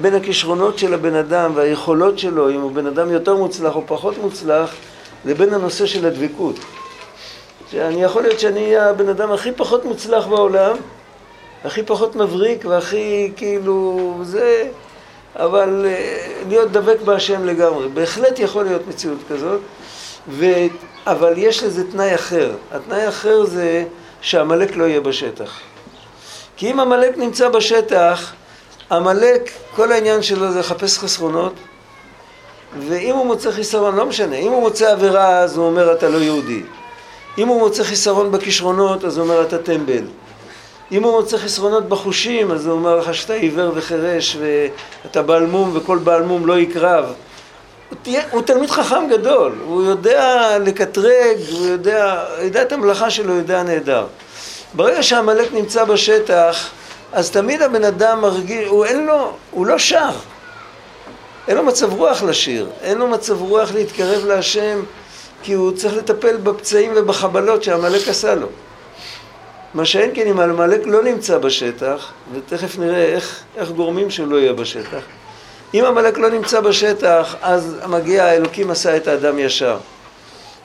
[0.01, 4.17] בין הכישרונות של הבן אדם והיכולות שלו, אם הוא בן אדם יותר מוצלח או פחות
[4.17, 4.75] מוצלח,
[5.25, 6.55] לבין הנושא של הדבקות.
[7.71, 10.77] שאני יכול להיות שאני אהיה הבן אדם הכי פחות מוצלח בעולם,
[11.65, 14.67] הכי פחות מבריק והכי כאילו זה,
[15.35, 17.87] אבל אה, להיות דבק בהשם לגמרי.
[17.87, 19.61] בהחלט יכול להיות מציאות כזאת,
[20.27, 20.45] ו...
[21.07, 22.51] אבל יש לזה תנאי אחר.
[22.71, 23.85] התנאי האחר זה
[24.21, 25.59] שעמלק לא יהיה בשטח.
[26.57, 28.33] כי אם עמלק נמצא בשטח,
[28.91, 31.53] עמלק, כל העניין שלו זה לחפש חסרונות,
[32.79, 36.17] ואם הוא מוצא חיסרון, לא משנה, אם הוא מוצא עבירה אז הוא אומר אתה לא
[36.17, 36.61] יהודי.
[37.37, 40.03] אם הוא מוצא חיסרון בכישרונות אז הוא אומר אתה טמבל.
[40.91, 45.71] אם הוא מוצא חסרונות בחושים אז הוא אומר לך שאתה עיוור וחירש ואתה בעל מום
[45.73, 47.05] וכל בעל מום לא יקרב.
[47.89, 53.33] הוא, תהיה, הוא תלמיד חכם גדול, הוא יודע לקטרג, הוא יודע, יודע את המלאכה שלו,
[53.33, 54.05] יודע נהדר.
[54.73, 56.69] ברגע שעמלק נמצא בשטח,
[57.13, 60.09] אז תמיד הבן אדם מרגיש, הוא אין לו, הוא לא שר.
[61.47, 64.83] אין לו מצב רוח לשיר, אין לו מצב רוח להתקרב להשם,
[65.43, 68.47] כי הוא צריך לטפל בפצעים ובחבלות שעמלק עשה לו.
[69.73, 74.35] מה שאין כן אם עמלק לא נמצא בשטח, ותכף נראה איך, איך גורמים שהוא לא
[74.35, 74.99] יהיה בשטח.
[75.73, 79.77] אם עמלק לא נמצא בשטח, אז מגיע האלוקים עשה את האדם ישר.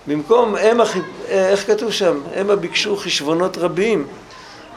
[0.07, 0.81] במקום, הם,
[1.29, 2.21] איך כתוב שם?
[2.37, 4.07] המה ביקשו חשבונות רבים.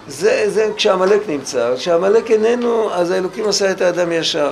[0.07, 1.75] זה, זה כשעמלק נמצא.
[1.75, 4.51] כשעמלק איננו, אז האלוקים עשה את האדם ישר.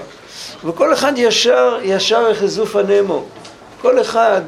[0.65, 3.25] וכל אחד ישר, ישר יחזו פנימו.
[3.81, 4.41] כל אחד,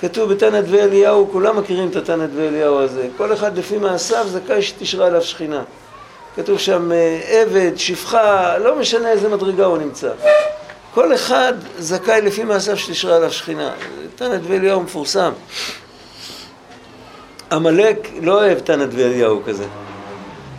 [0.00, 3.08] כתוב דבי אליהו, כולם מכירים את דבי אליהו הזה.
[3.16, 5.62] כל אחד לפי מעשיו זכאי שתשרה עליו שכינה.
[6.36, 10.10] כתוב שם אה, עבד, שפחה, לא משנה איזה מדרגה הוא נמצא.
[10.94, 13.70] כל אחד זכאי לפי מעשיו שתשרה עליו שכינה.
[14.38, 15.32] דבי אליהו מפורסם.
[17.52, 19.64] עמלק לא אוהב דבי אליהו כזה.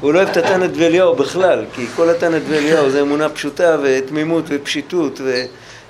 [0.02, 3.30] הוא לא אוהב את התנא דבי אליהו בכלל, כי כל התנא דבי אליהו זה אמונה
[3.30, 5.22] פשוטה ותמימות ופשיטות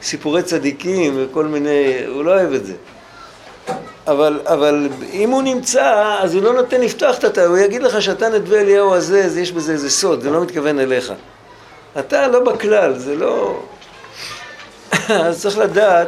[0.02, 2.74] וסיפורי צדיקים וכל מיני, הוא לא אוהב את זה.
[4.08, 8.02] אבל, אבל אם הוא נמצא, אז הוא לא נותן לפתוח את התנא, הוא יגיד לך
[8.02, 11.13] שהתנא דבי אליהו הזה, זה, יש בזה איזה סוד, זה לא מתכוון אליך.
[12.00, 13.60] אתה לא בכלל, זה לא...
[15.10, 16.08] אז צריך לדעת,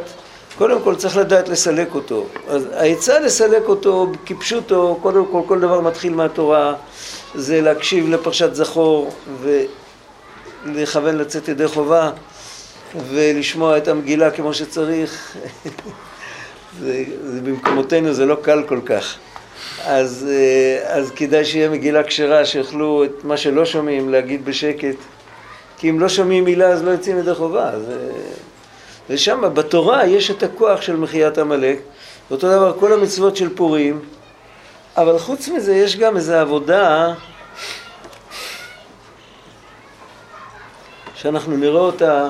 [0.58, 2.26] קודם כל צריך לדעת לסלק אותו.
[2.48, 6.74] אז העצה לסלק אותו, כפשוטו, קודם כל כל דבר מתחיל מהתורה,
[7.34, 9.14] זה להקשיב לפרשת זכור
[10.66, 12.10] ולכוון לצאת ידי חובה
[13.08, 15.36] ולשמוע את המגילה כמו שצריך.
[16.80, 19.16] זה, זה במקומותינו זה לא קל כל כך.
[19.84, 24.96] אז, אה, אז כדאי שיהיה מגילה כשרה, שיוכלו את מה שלא שומעים להגיד בשקט.
[25.78, 27.70] כי אם לא שומעים מילה אז לא יוצאים ידי חובה.
[27.70, 27.96] אז, אה,
[29.10, 31.78] ושם בתורה יש את הכוח של מחיית עמלק,
[32.30, 34.00] ואותו דבר כל המצוות של פורים,
[34.96, 37.14] אבל חוץ מזה יש גם איזו עבודה
[41.14, 42.28] שאנחנו נראה אותה,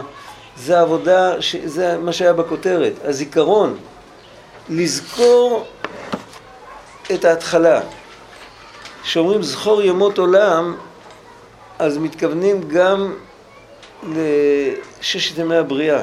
[0.57, 3.77] זה עבודה, זה מה שהיה בכותרת, הזיכרון,
[4.69, 5.67] לזכור
[7.15, 7.81] את ההתחלה.
[9.03, 10.77] כשאומרים זכור ימות עולם,
[11.79, 13.15] אז מתכוונים גם
[14.09, 16.03] לששת ימי הבריאה.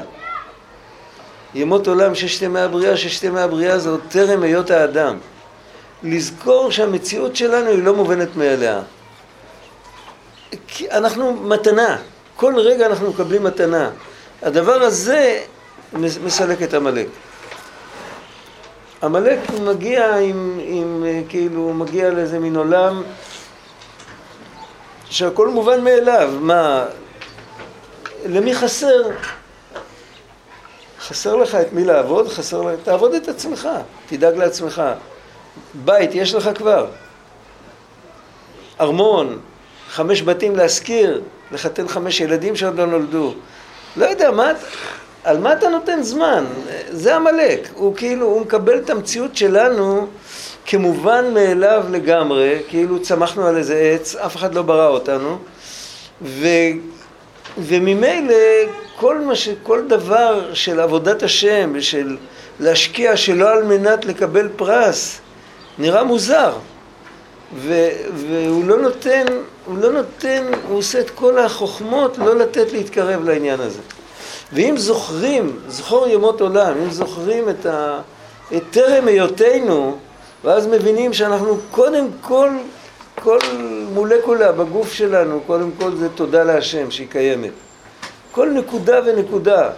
[1.54, 5.18] ימות עולם, ששת ימי הבריאה, ששת ימי הבריאה זה עוד טרם היות האדם.
[6.02, 8.82] לזכור שהמציאות שלנו היא לא מובנת מאליה.
[10.90, 11.96] אנחנו מתנה,
[12.36, 13.90] כל רגע אנחנו מקבלים מתנה.
[14.42, 15.40] הדבר הזה
[16.22, 17.06] מסלק את עמלק.
[19.02, 23.02] עמלק מגיע עם, עם, כאילו, מגיע לאיזה מין עולם
[25.04, 26.30] שהכל מובן מאליו.
[26.40, 26.86] מה,
[28.26, 29.02] למי חסר?
[31.00, 32.28] חסר לך את מי לעבוד?
[32.28, 32.80] חסר לך...
[32.84, 33.68] תעבוד את עצמך,
[34.08, 34.82] תדאג לעצמך.
[35.74, 36.86] בית יש לך כבר.
[38.80, 39.38] ארמון,
[39.90, 43.34] חמש בתים להשכיר, לחתן חמש ילדים שעוד לא נולדו.
[43.96, 44.52] לא יודע, מה,
[45.24, 46.44] על מה אתה נותן זמן?
[46.90, 47.68] זה עמלק.
[47.74, 50.06] הוא כאילו, הוא מקבל את המציאות שלנו
[50.66, 55.38] כמובן מאליו לגמרי, כאילו צמחנו על איזה עץ, אף אחד לא ברא אותנו,
[56.22, 56.46] ו,
[57.58, 58.34] וממילא
[58.96, 62.16] כל, ש, כל דבר של עבודת השם ושל
[62.60, 65.19] להשקיע שלא על מנת לקבל פרס,
[65.80, 66.52] נראה מוזר.
[67.54, 69.24] ו, והוא לא נותן,
[69.66, 73.80] הוא לא נותן, הוא עושה את כל החוכמות לא לתת להתקרב לעניין הזה.
[74.52, 78.00] ואם זוכרים, זכור ימות עולם, אם זוכרים את, ה,
[78.56, 79.96] את טרם היותנו,
[80.44, 82.50] ואז מבינים שאנחנו קודם כל,
[83.22, 83.38] כל
[83.92, 87.52] מולקולה בגוף שלנו, קודם כל זה תודה להשם שהיא קיימת.
[88.32, 89.70] כל נקודה ונקודה.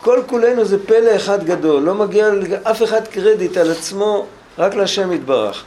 [0.00, 4.26] כל כולנו זה פלא אחד גדול, לא מגיע לאף אחד קרדיט על עצמו,
[4.58, 5.64] רק להשם יתברך.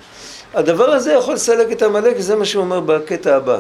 [0.54, 3.60] הדבר הזה יכול לסלק את עמלק, זה מה שהוא אומר בקטע הבא.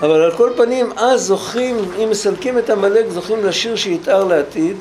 [0.00, 4.76] אבל על כל פנים, אז זוכים, אם מסלקים את עמלק, זוכים לשיר שיתאר לעתיד,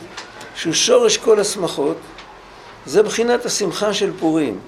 [0.56, 1.98] שהוא שורש כל השמחות,
[2.86, 4.60] זה בחינת השמחה של פורים.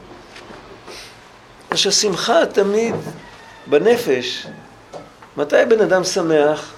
[1.69, 2.95] אז השמחה תמיד
[3.67, 4.47] בנפש,
[5.37, 6.73] מתי בן אדם שמח?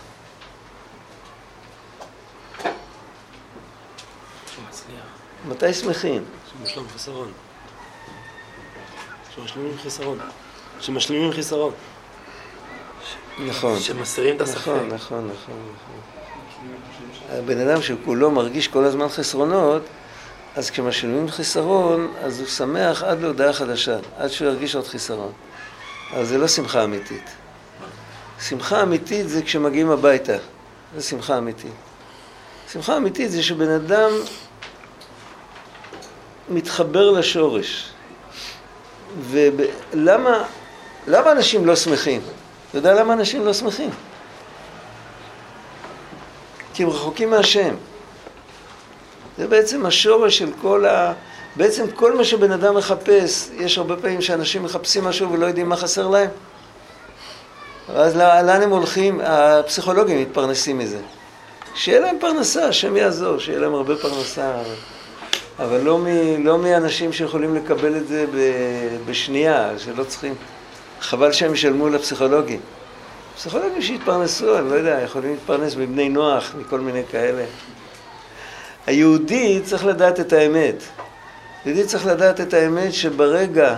[5.52, 6.24] מתי שמחים?
[6.60, 7.32] מושלם חיסרון.
[9.36, 10.20] שמשלימים חיסרון.
[10.80, 11.74] שמשלימים חיסרון.
[13.48, 13.80] נכון.
[13.80, 14.58] שמסירים את הספק.
[14.58, 17.38] נכון, נכון, נכון, נכון.
[17.38, 19.82] הבן אדם שכולו מרגיש כל הזמן חסרונות,
[20.56, 25.32] אז כשמשלימים חיסרון, אז הוא שמח עד להודעה חדשה, עד שהוא ירגיש עוד חיסרון.
[26.14, 27.30] אבל זה לא שמחה אמיתית.
[28.42, 30.38] שמחה אמיתית זה כשמגיעים הביתה.
[30.96, 31.72] זה שמחה אמיתית.
[32.72, 34.12] שמחה אמיתית זה שבן אדם
[36.49, 37.89] מתחבר לשורש.
[39.30, 40.43] ולמה
[41.08, 42.21] למה אנשים לא שמחים?
[42.69, 43.89] אתה יודע למה אנשים לא שמחים?
[46.73, 47.75] כי הם רחוקים מהשם.
[49.38, 51.13] זה בעצם השורש של כל ה...
[51.56, 55.75] בעצם כל מה שבן אדם מחפש, יש הרבה פעמים שאנשים מחפשים משהו ולא יודעים מה
[55.75, 56.30] חסר להם.
[57.95, 59.21] אז לאן הם הולכים?
[59.23, 60.99] הפסיכולוגים מתפרנסים מזה.
[61.75, 64.54] שיהיה להם פרנסה, השם יעזור, שיהיה להם הרבה פרנסה.
[65.63, 66.06] אבל לא, מ,
[66.45, 68.26] לא מאנשים שיכולים לקבל את זה
[69.06, 70.36] בשנייה, שלא צריכים.
[71.02, 72.60] חבל שהם ישלמו לפסיכולוגים.
[73.36, 77.45] פסיכולוגים שהתפרנסו, אני לא יודע, יכולים להתפרנס מבני נוח, מכל מיני כאלה.
[78.88, 80.84] היהודי צריך לדעת את האמת.
[81.65, 83.78] יהודי צריך לדעת את האמת שברגע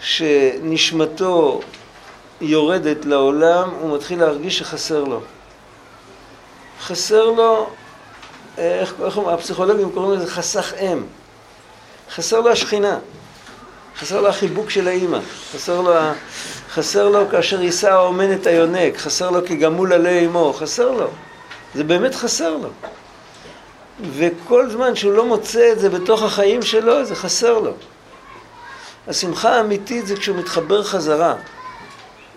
[0.00, 1.60] שנשמתו
[2.40, 5.20] יורדת לעולם, הוא מתחיל להרגיש שחסר לו.
[6.80, 7.70] חסר לו,
[8.58, 11.02] איך, איך הפסיכולוגים קוראים לזה חסך אם.
[12.14, 12.98] חסר לו השכינה.
[13.98, 15.18] חסר לו החיבוק של האימא.
[15.54, 15.92] חסר לו,
[16.70, 18.96] חסר לו כאשר יישא האומן את היונק.
[18.96, 20.52] חסר לו כי גמול עלי אמו.
[20.52, 21.06] חסר לו.
[21.74, 22.68] זה באמת חסר לו.
[24.12, 27.72] וכל זמן שהוא לא מוצא את זה בתוך החיים שלו, זה חסר לו.
[29.08, 31.34] השמחה האמיתית זה כשהוא מתחבר חזרה.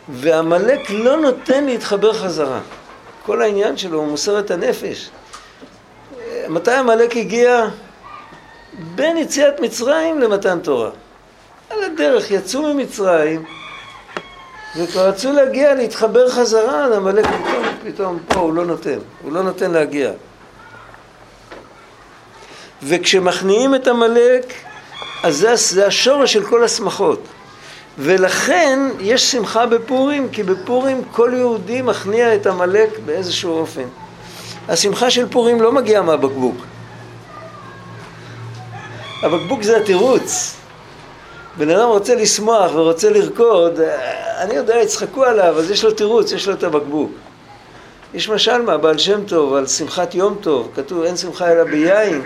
[0.10, 2.60] ועמלק לא נותן להתחבר חזרה.
[3.26, 5.10] כל העניין שלו הוא מוסר את הנפש.
[6.50, 7.68] מתי עמלק הגיע?
[8.96, 10.90] בין יציאת מצרים למתן תורה.
[11.70, 13.44] על הדרך יצאו ממצרים
[14.78, 19.72] וכבר רצו להגיע, להתחבר חזרה, עמלק פתאום, פתאום פה הוא לא נותן, הוא לא נותן
[19.72, 20.12] להגיע.
[22.84, 24.54] וכשמכניעים את עמלק,
[25.24, 27.22] אז זה, זה השורש של כל השמחות.
[27.98, 33.88] ולכן יש שמחה בפורים, כי בפורים כל יהודי מכניע את עמלק באיזשהו אופן.
[34.70, 36.56] השמחה של פורים לא מגיעה מהבקבוק.
[39.24, 40.56] הבקבוק זה התירוץ.
[41.58, 43.80] בן אדם רוצה לשמוח ורוצה לרקוד,
[44.38, 47.12] אני יודע, יצחקו עליו, אז יש לו תירוץ, יש לו את הבקבוק.
[48.14, 52.22] יש משל מהבעל שם טוב על שמחת יום טוב, כתוב אין שמחה אלא ביין.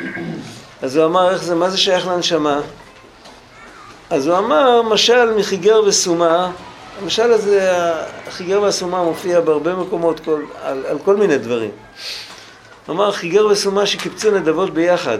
[0.81, 2.61] אז הוא אמר, איך זה, מה זה שייך לנשמה?
[4.09, 6.51] אז הוא אמר, משל מחיגר וסומה,
[7.01, 7.69] המשל הזה,
[8.27, 11.71] החיגר והסומה מופיע בהרבה מקומות כל, על, על כל מיני דברים.
[12.89, 15.17] אמר, חיגר וסומה שקיפצו נדבות ביחד.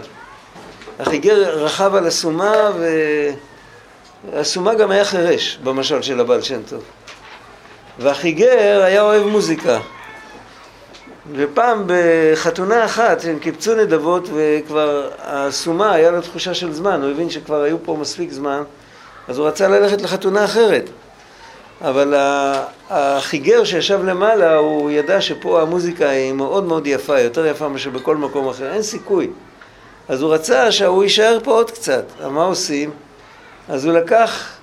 [0.98, 2.70] החיגר רכב על הסומה
[4.32, 6.82] והסומה גם היה חירש במשל של הבעל שם טוב.
[7.98, 9.80] והחיגר היה אוהב מוזיקה.
[11.32, 17.30] ופעם בחתונה אחת הם קיפצו נדבות וכבר הסומה היה לו תחושה של זמן, הוא הבין
[17.30, 18.62] שכבר היו פה מספיק זמן
[19.28, 20.90] אז הוא רצה ללכת לחתונה אחרת
[21.82, 22.14] אבל
[22.90, 28.16] החיגר שישב למעלה הוא ידע שפה המוזיקה היא מאוד מאוד יפה, יותר יפה מאשר בכל
[28.16, 29.30] מקום אחר, אין סיכוי
[30.08, 32.90] אז הוא רצה שהוא יישאר פה עוד קצת, מה עושים?
[33.68, 34.56] אז הוא לקח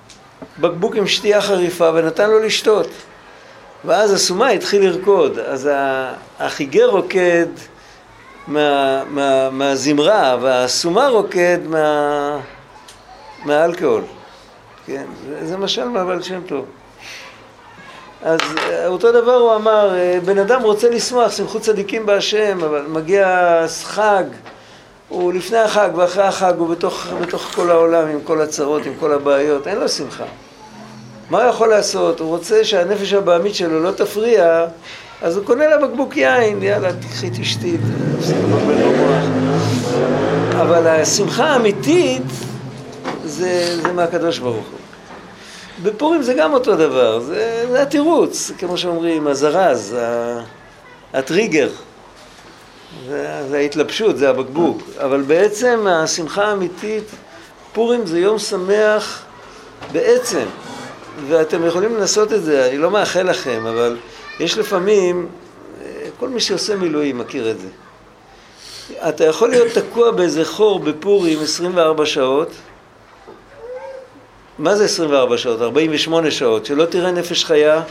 [0.59, 2.87] בקבוק עם שתייה חריפה ונתן לו לשתות
[3.85, 5.69] ואז הסומה התחיל לרקוד, אז
[6.39, 7.47] החיגר רוקד
[8.47, 12.39] מה, מה, מהזמרה והסומה רוקד מה,
[13.45, 14.03] מהאלכוהול,
[14.85, 16.65] כן, זה, זה משל מהבעל שם טוב.
[18.23, 18.39] אז
[18.87, 19.93] אותו דבר הוא אמר,
[20.25, 24.23] בן אדם רוצה לשמוח, שמחו צדיקים בהשם, אבל מגיע חג,
[25.09, 29.11] הוא לפני החג ואחרי החג הוא בתוך, בתוך כל העולם עם כל הצרות, עם כל
[29.11, 30.23] הבעיות, אין לו שמחה.
[31.29, 32.19] מה הוא יכול לעשות?
[32.19, 34.65] הוא רוצה שהנפש הבעמית שלו לא תפריע,
[35.21, 37.77] אז הוא קונה לה בקבוק יין, יאללה, תקחי תשתי,
[40.51, 42.23] אבל השמחה האמיתית
[43.25, 44.88] זה, זה מהקדוש ברוך הוא.
[45.83, 49.95] בפורים זה גם אותו דבר, זה, זה התירוץ, כמו שאומרים, הזרז,
[51.13, 51.69] הטריגר,
[53.07, 57.03] זה, זה ההתלבשות, זה הבקבוק, אבל בעצם השמחה האמיתית,
[57.73, 59.23] פורים זה יום שמח
[59.91, 60.45] בעצם,
[61.27, 63.97] ואתם יכולים לנסות את זה, אני לא מאחל לכם, אבל
[64.39, 65.27] יש לפעמים,
[66.19, 67.67] כל מי שעושה מילואים מכיר את זה.
[69.09, 72.51] אתה יכול להיות תקוע באיזה חור בפורים 24 שעות,
[74.59, 75.61] מה זה 24 שעות?
[75.61, 77.81] 48 שעות, שלא תראה נפש חיה.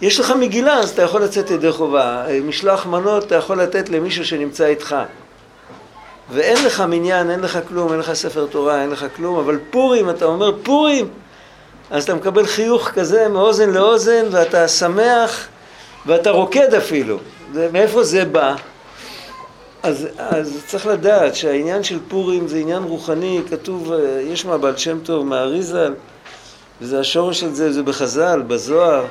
[0.00, 2.24] יש לך מגילה, אז אתה יכול לצאת ידי חובה.
[2.44, 4.96] משלוח מנות אתה יכול לתת למישהו שנמצא איתך.
[6.30, 10.10] ואין לך מניין, אין לך כלום, אין לך ספר תורה, אין לך כלום, אבל פורים,
[10.10, 11.08] אתה אומר פורים,
[11.90, 15.48] אז אתה מקבל חיוך כזה מאוזן לאוזן, ואתה שמח,
[16.06, 17.18] ואתה רוקד אפילו.
[17.72, 18.54] מאיפה זה בא?
[19.82, 24.98] אז, אז צריך לדעת שהעניין של פורים זה עניין רוחני, כתוב, אה, יש מהבעל שם
[25.02, 25.94] טוב, מהאריזל,
[26.80, 29.04] וזה השורש של זה, זה בחז"ל, בזוהר,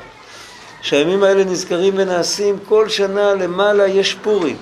[0.82, 4.56] שהימים האלה נזכרים ונעשים, כל שנה למעלה יש פורים.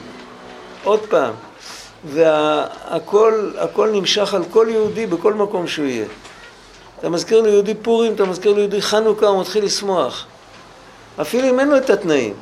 [0.83, 1.33] עוד פעם.
[2.05, 6.05] והכל הכל נמשך על כל יהודי בכל מקום שהוא יהיה.
[6.99, 10.25] אתה מזכיר ליהודי פורים, אתה מזכיר ליהודי חנוכה, הוא מתחיל לשמוח.
[11.21, 12.33] אפילו אם אין לו את התנאים.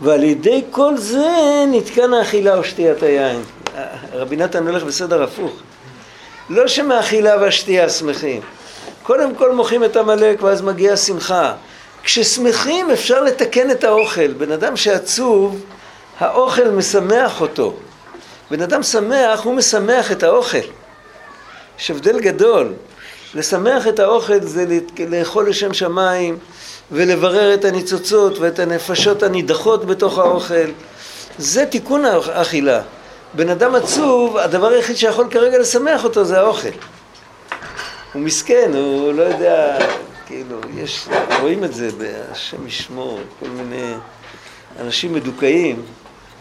[0.00, 3.42] ועל ידי כל זה נתקן האכילה או שתיית היין.
[4.12, 5.52] רבי נתן הולך בסדר הפוך.
[6.50, 8.40] לא שמאכילה והשתייה שמחים.
[9.02, 11.54] קודם כל מוחים את עמלק ואז מגיעה שמחה.
[12.02, 14.32] כששמחים אפשר לתקן את האוכל.
[14.32, 15.60] בן אדם שעצוב,
[16.20, 17.74] האוכל משמח אותו.
[18.50, 20.58] בן אדם שמח, הוא משמח את האוכל.
[21.78, 22.72] יש הבדל גדול.
[23.34, 24.78] לשמח את האוכל זה
[25.08, 26.38] לאכול לשם שמיים
[26.92, 30.70] ולברר את הניצוצות ואת הנפשות הנידחות בתוך האוכל.
[31.38, 32.80] זה תיקון האכילה.
[33.34, 36.68] בן אדם עצוב, הדבר היחיד שיכול כרגע לשמח אותו זה האוכל.
[38.12, 39.78] הוא מסכן, הוא לא יודע,
[40.26, 41.08] כאילו, יש,
[41.40, 43.94] רואים את זה בהשם ישמור, כל מיני
[44.80, 45.82] אנשים מדוכאים,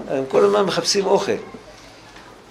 [0.09, 1.31] הם כל הזמן מחפשים אוכל.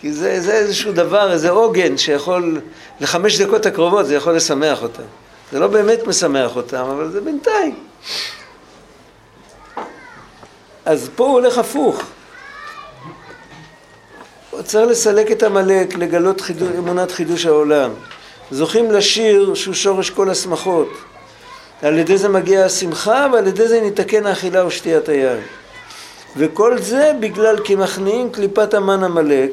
[0.00, 2.61] כי זה, זה איזשהו דבר, איזה עוגן שיכול,
[3.00, 5.03] לחמש דקות הקרובות זה יכול לשמח אותם.
[5.53, 7.74] זה לא באמת משמח אותם, אבל זה בינתיים.
[10.85, 12.03] אז פה הוא הולך הפוך.
[14.64, 17.90] צריך לסלק את עמלק, לגלות חידוש, אמונת חידוש העולם.
[18.51, 20.88] זוכים לשיר שהוא שורש כל השמחות.
[21.83, 25.40] על ידי זה מגיעה השמחה ועל ידי זה ניתקן האכילה ושתיית היין.
[26.37, 29.51] וכל זה בגלל כי מכניעים קליפת המן עמלק,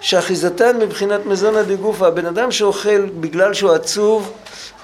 [0.00, 2.06] שאחיזתן מבחינת מזונה דגופה.
[2.06, 4.32] הבן אדם שאוכל בגלל שהוא עצוב,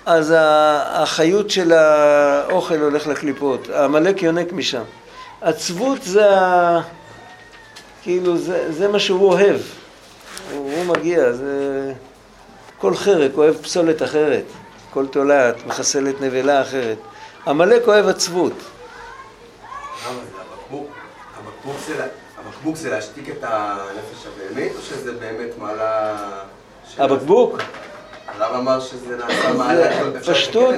[0.07, 3.69] אז החיות של האוכל הולך לקליפות.
[3.71, 4.83] העמלק יונק משם.
[5.40, 6.81] עצבות זה ה...
[8.07, 9.61] כאילו, זה, זה מה שהוא אוהב.
[10.53, 11.92] הוא, הוא מגיע, זה...
[12.79, 14.45] כל חרק אוהב פסולת אחרת.
[14.90, 16.99] כל תולעת מחסלת נבלה אחרת.
[17.47, 18.53] עמלק אוהב עצבות.
[22.38, 26.16] הבקבוק זה להשתיק את הנפש הבהמית, או שזה באמת מעלה...
[26.99, 27.59] הבקבוק?
[28.27, 30.75] הרב אמר שזה נעשה מעלה, פשטות,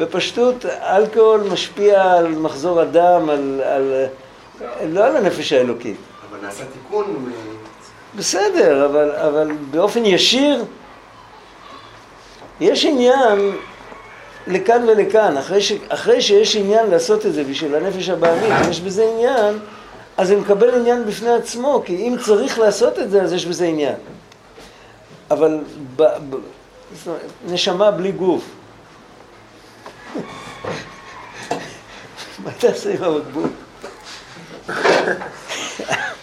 [0.00, 4.06] בפשטות אלכוהול משפיע על מחזור הדם, על, על,
[4.88, 5.96] לא על הנפש האלוקית.
[6.44, 7.32] נעשה תיקון...
[8.16, 10.64] בסדר, אבל, אבל באופן ישיר
[12.60, 13.52] יש עניין
[14.46, 19.10] לכאן ולכאן, אחרי, ש, אחרי שיש עניין לעשות את זה בשביל הנפש הבעמית, יש בזה
[19.14, 19.58] עניין,
[20.16, 23.66] אז זה מקבל עניין בפני עצמו, כי אם צריך לעשות את זה, אז יש בזה
[23.66, 23.96] עניין.
[25.30, 25.58] אבל
[25.96, 26.36] ב, ב,
[27.46, 28.44] נשמה בלי גוף.
[32.44, 33.22] מה תעשה עם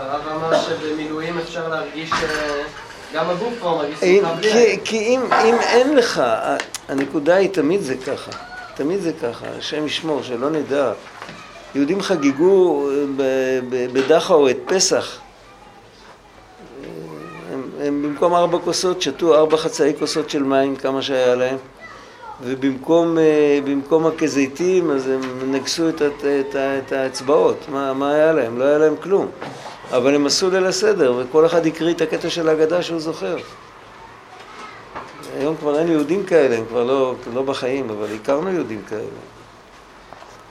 [0.00, 0.32] הבקבוק?
[0.32, 2.62] הרב אמר שבמילואים אפשר להרגיש אה,
[3.14, 4.78] גם הגוף פה מרגיש שמחה בלי...
[4.84, 6.22] כי אם, אם אין לך,
[6.88, 8.30] הנקודה היא תמיד זה ככה,
[8.74, 10.92] תמיד זה ככה, השם ישמור, שלא נדע.
[11.74, 12.88] יהודים חגגו
[13.92, 15.18] בדכאו את פסח.
[17.52, 21.56] הם, הם במקום ארבע כוסות שתו ארבע חצאי כוסות של מים, כמה שהיה להם.
[22.42, 23.18] ובמקום
[23.64, 28.58] במקום הכזיתים אז הם נגסו את, את, את, את האצבעות, מה, מה היה להם?
[28.58, 29.26] לא היה להם כלום.
[29.90, 33.36] אבל הם עשו ליל הסדר, וכל אחד הקריא את הקטע של ההגדה שהוא זוכר.
[35.38, 39.02] היום כבר אין יהודים כאלה, הם כבר לא, לא בחיים, אבל הכרנו יהודים כאלה.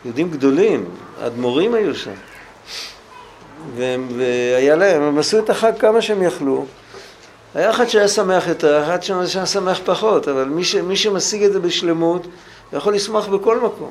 [0.06, 0.86] יהודים גדולים,
[1.22, 2.12] אדמו"רים היו שם.
[3.76, 6.66] והם, והיה להם, הם עשו את החג כמה שהם יכלו.
[7.56, 11.54] היה אחד שהיה שמח יותר, אחד שהיה שמח פחות, אבל מי, ש, מי שמשיג את
[11.54, 12.28] זה בשלמות,
[12.74, 13.90] יכול לשמוח בכל מקום.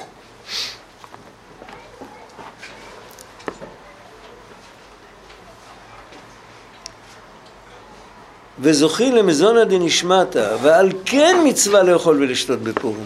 [8.65, 13.05] וזוכין למזונה דנשמטה, ועל כן מצווה לאכול ולשתות בפורים.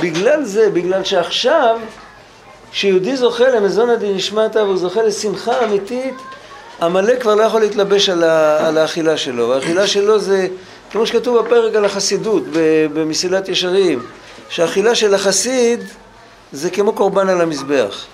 [0.00, 1.78] בגלל זה, בגלל שעכשיו,
[2.72, 6.14] כשיהודי זוכה למזונה דנשמטה והוא זוכה לשמחה אמיתית,
[6.82, 9.54] עמלק כבר לא יכול להתלבש על, ה, על האכילה שלו.
[9.54, 10.48] האכילה שלו זה,
[10.90, 12.42] כמו שכתוב בפרק על החסידות,
[12.94, 14.02] במסילת ישרים,
[14.48, 15.80] שהאכילה של החסיד
[16.52, 18.04] זה כמו קורבן על המזבח.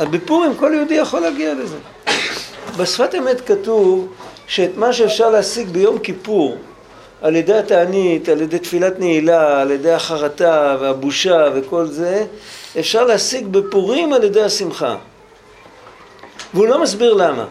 [0.00, 1.76] בפורים כל יהודי יכול להגיע לזה.
[2.76, 4.08] בשפת אמת כתוב
[4.48, 6.56] שאת מה שאפשר להשיג ביום כיפור
[7.22, 12.26] על ידי התענית, על ידי תפילת נעילה, על ידי החרטה והבושה וכל זה,
[12.78, 14.96] אפשר להשיג בפורים על ידי השמחה.
[16.54, 17.44] והוא לא מסביר למה.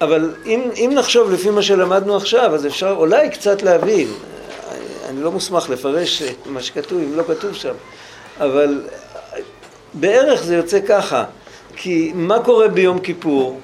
[0.00, 4.08] אבל אם, אם נחשוב לפי מה שלמדנו עכשיו, אז אפשר אולי קצת להבין.
[5.08, 7.74] אני לא מוסמך לפרש מה שכתוב, אם לא כתוב שם,
[8.40, 8.82] אבל
[9.94, 11.24] בערך זה יוצא ככה.
[11.76, 13.60] כי מה קורה ביום כיפור?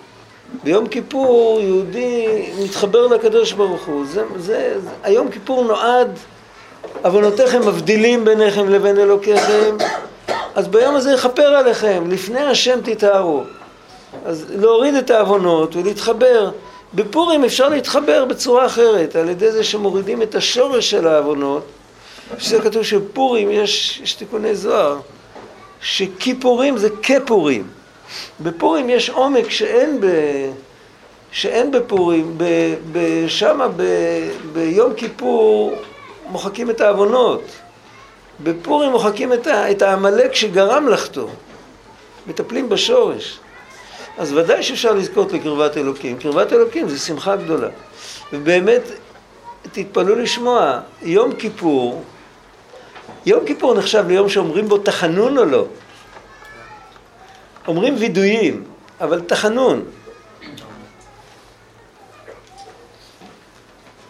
[0.65, 2.27] ביום כיפור יהודי
[2.65, 4.07] מתחבר לקדוש ברוך הוא.
[4.07, 6.19] זה, זה, זה, היום כיפור נועד,
[7.03, 9.77] עוונותיכם מבדילים ביניכם לבין אלוקיכם,
[10.55, 13.43] אז ביום הזה יכפר עליכם, לפני השם תתארו.
[14.25, 16.51] אז להוריד את העוונות ולהתחבר.
[16.95, 21.63] בפורים אפשר להתחבר בצורה אחרת, על ידי זה שמורידים את השורש של העוונות.
[22.39, 24.99] שזה כתוב שבפורים יש, יש תיקוני זוהר,
[25.81, 27.67] שכיפורים זה כפורים.
[28.41, 30.07] בפורים יש עומק שאין, ב,
[31.33, 32.45] שאין בפורים, ב,
[32.93, 33.83] ב, שמה ב,
[34.53, 35.75] ביום כיפור
[36.27, 37.43] מוחקים את העוונות.
[38.43, 41.29] בפורים מוחקים את העמלק שגרם לחטוא.
[42.27, 43.39] מטפלים בשורש.
[44.19, 46.19] אז ודאי שאפשר לזכות לקרבת אלוקים.
[46.19, 47.69] קרבת אלוקים זה שמחה גדולה.
[48.33, 48.83] ובאמת,
[49.73, 52.03] תתפלאו לשמוע, יום כיפור,
[53.27, 55.65] יום כיפור נחשב ליום שאומרים בו תחנון או לא?
[57.67, 58.65] אומרים וידויים,
[59.01, 59.85] אבל תחנון.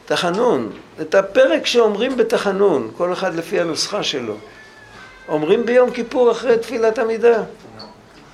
[0.05, 0.70] תחנון.
[1.01, 4.34] את הפרק שאומרים בתחנון, כל אחד לפי הנוסחה שלו.
[5.28, 7.42] אומרים ביום כיפור אחרי תפילת עמידה.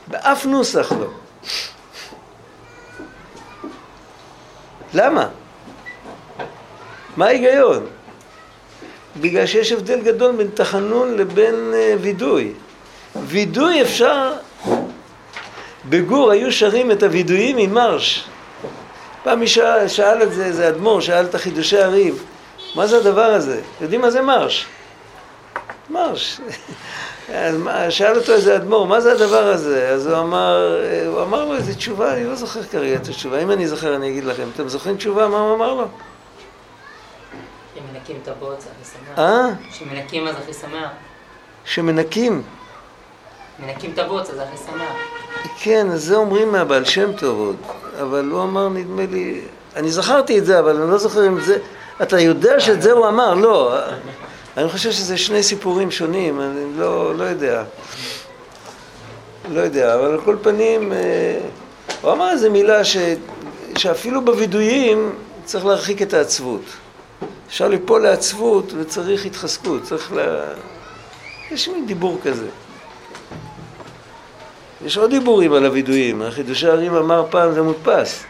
[0.06, 1.06] באף נוסח לא.
[4.94, 5.28] למה?
[7.16, 7.86] מה ההיגיון?
[9.20, 12.52] בגלל שיש הבדל גדול בין תחנון לבין uh, וידוי.
[13.16, 14.32] וידוי אפשר...
[15.88, 18.28] בגור היו שרים את הווידויים עם מרש.
[19.22, 22.24] פעם מי שאל, שאל את זה, איזה אדמו"ר, שאל את החידושי הריב,
[22.74, 23.60] מה זה הדבר הזה?
[23.80, 24.66] יודעים מה זה מרש?
[25.90, 26.40] מרש.
[27.90, 29.88] שאל אותו איזה אדמו"ר, מה זה הדבר הזה?
[29.88, 33.42] אז הוא אמר, הוא אמר לו איזה תשובה, אני לא זוכר כרגע את התשובה.
[33.42, 34.48] אם אני זוכר אני אגיד לכם.
[34.54, 35.88] אתם זוכרים תשובה מה הוא אמר לו?
[37.74, 39.18] שמנקים את הבוץ, הכי שמח.
[39.18, 39.48] אה?
[39.72, 40.90] שמנקים אז הכי שמח.
[41.64, 42.42] שמנקים.
[43.58, 44.92] מנקים את הבוץ, אז הכי שמח.
[45.62, 47.56] כן, אז זה אומרים מהבעל שם טוב עוד.
[48.02, 49.40] אבל הוא אמר, נדמה לי...
[49.76, 51.58] אני זכרתי את זה, אבל אני לא זוכר אם זה...
[52.02, 53.78] אתה יודע שאת זה הוא אמר, לא.
[54.56, 57.64] אני חושב שזה שני סיפורים שונים, אני לא, לא יודע.
[59.50, 61.38] לא יודע, אבל על כל פנים, אה,
[62.02, 62.96] הוא אמר איזו מילה ש,
[63.78, 65.12] שאפילו בווידויים
[65.44, 66.62] צריך להרחיק את העצבות.
[67.48, 70.38] אפשר ליפול לעצבות וצריך התחזקות, צריך ל...
[71.50, 72.46] יש מין דיבור כזה.
[74.86, 78.24] יש עוד דיבורים על הווידויים, החידושי הרים אמר פעם זה מודפס.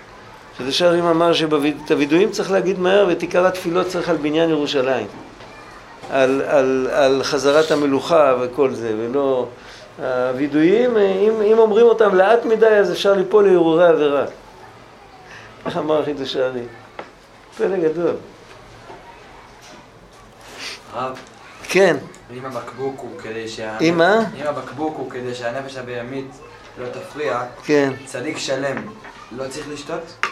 [0.56, 5.06] חידושי הרים אמר שאת הווידואים צריך להגיד מהר ואת עיקר התפילות צריך על בניין ירושלים.
[6.10, 9.46] על, על, על חזרת המלוכה וכל זה, ולא...
[9.98, 14.24] הווידויים, אם, אם אומרים אותם לאט מדי, אז אפשר ליפול להרהורי עבירה.
[15.66, 16.62] איך אמר חידוש הארי?
[17.56, 18.14] פלא גדול.
[21.76, 21.96] כן.
[22.36, 23.78] אם הבקבוק הוא כדי שה...
[23.80, 24.24] אם מה?
[24.42, 26.30] אם הבקבוק הוא כדי שהנפש הבהמית
[26.78, 27.92] לא תפריע, כן.
[28.04, 28.76] צדיק שלם
[29.32, 30.26] לא צריך לשתות?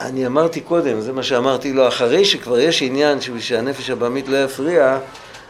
[0.00, 4.98] אני אמרתי קודם, זה מה שאמרתי לו, אחרי שכבר יש עניין שהנפש הבעמית לא יפריע,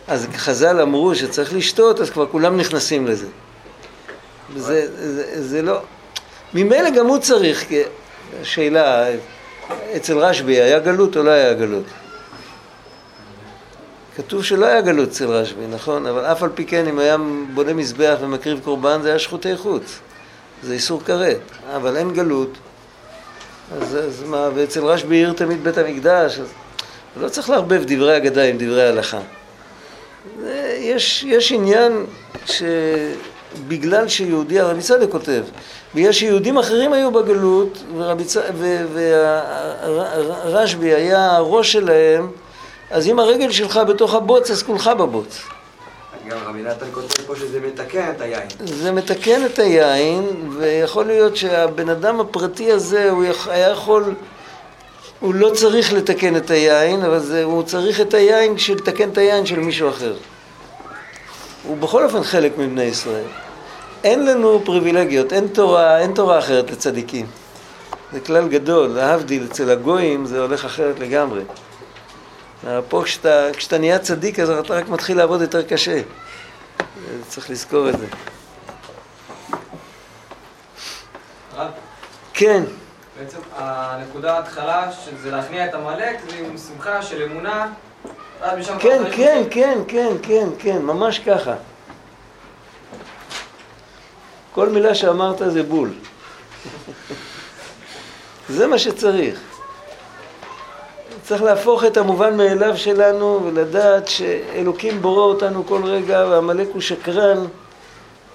[0.09, 3.27] אז חז"ל אמרו שצריך לשתות, אז כבר כולם נכנסים לזה.
[4.57, 5.81] זה, זה, זה לא...
[6.55, 7.65] ממילא גם הוא צריך,
[8.43, 9.07] שאלה,
[9.97, 11.85] אצל רשב"י היה גלות או לא היה גלות?
[14.17, 16.07] כתוב שלא היה גלות אצל רשב"י, נכון?
[16.07, 17.17] אבל אף על פי כן, אם היה
[17.55, 19.99] בונה מזבח ומקריב קורבן, זה היה שחוטי חוץ.
[20.63, 21.41] זה איסור כרת.
[21.77, 22.51] אבל אין גלות.
[23.81, 26.49] אז, אז מה, ואצל רשב"י עיר תמיד בית המקדש, אז
[27.17, 29.21] לא צריך לערבב דברי אגדה עם דברי הלכה.
[30.79, 32.07] יש, יש עניין
[32.47, 35.43] שבגלל שיהודי, הרבי צדק כותב,
[35.95, 37.83] בגלל שיהודים אחרים היו בגלות
[40.45, 42.31] ורשב"י היה הראש שלהם,
[42.91, 45.41] אז אם הרגל שלך בתוך הבוץ, אז כולך בבוץ.
[46.29, 48.49] גם רבי נתן כותב פה שזה מתקן את היין.
[48.65, 54.15] זה מתקן את היין, ויכול להיות שהבן אדם הפרטי הזה, הוא היה יכול,
[55.21, 59.19] הוא לא צריך לתקן את היין, אבל זה, הוא צריך את היין בשביל לתקן את
[59.19, 60.15] היין של מישהו אחר.
[61.65, 63.25] הוא בכל אופן חלק מבני ישראל.
[64.05, 67.27] אין לנו פריבילגיות, אין תורה, אין תורה אחרת לצדיקים.
[68.13, 71.41] זה כלל גדול, להבדיל, אצל הגויים זה הולך אחרת לגמרי.
[72.89, 76.01] פה כשאתה, כשאתה נהיה צדיק אז אתה רק מתחיל לעבוד יותר קשה.
[77.29, 78.07] צריך לזכור את זה.
[81.55, 81.71] רב,
[82.33, 82.63] כן.
[83.19, 87.69] בעצם הנקודה ההתחלה, שזה להכניע את עמלק, זה עם שמחה של אמונה.
[88.79, 89.43] כן, כן.
[89.51, 91.55] כן, כן, כן, כן, ממש ככה.
[94.55, 95.95] כל מילה שאמרת זה בול.
[98.49, 99.50] זה מה שצריך.
[101.31, 107.39] צריך להפוך את המובן מאליו שלנו ולדעת שאלוקים בורא אותנו כל רגע ועמלק הוא שקרן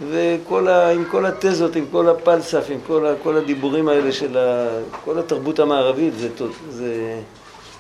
[0.10, 4.38] וכל ה, עם כל התזות, עם כל הפלסף, עם כל, ה, כל הדיבורים האלה של
[4.38, 4.68] ה,
[5.06, 6.30] כל התרבות המערבית, זה,
[6.70, 7.20] זה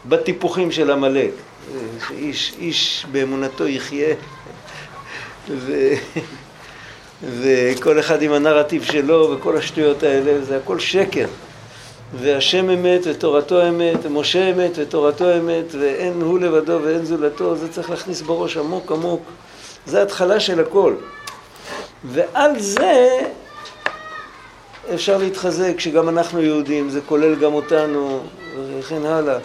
[0.06, 1.32] בטיפוחים של עמלק.
[2.08, 4.16] שאיש איש באמונתו יחיה
[5.66, 5.94] ו,
[7.24, 11.26] וכל אחד עם הנרטיב שלו וכל השטויות האלה, זה הכל שקר.
[12.20, 17.90] והשם אמת ותורתו אמת, ומשה אמת ותורתו אמת, ואין הוא לבדו ואין זולתו, זה צריך
[17.90, 19.22] להכניס בראש עמוק עמוק.
[19.86, 20.96] זה התחלה של הכל.
[22.04, 23.20] ועל זה
[24.94, 28.20] אפשר להתחזק, שגם אנחנו יהודים, זה כולל גם אותנו,
[28.80, 29.38] וכן הלאה.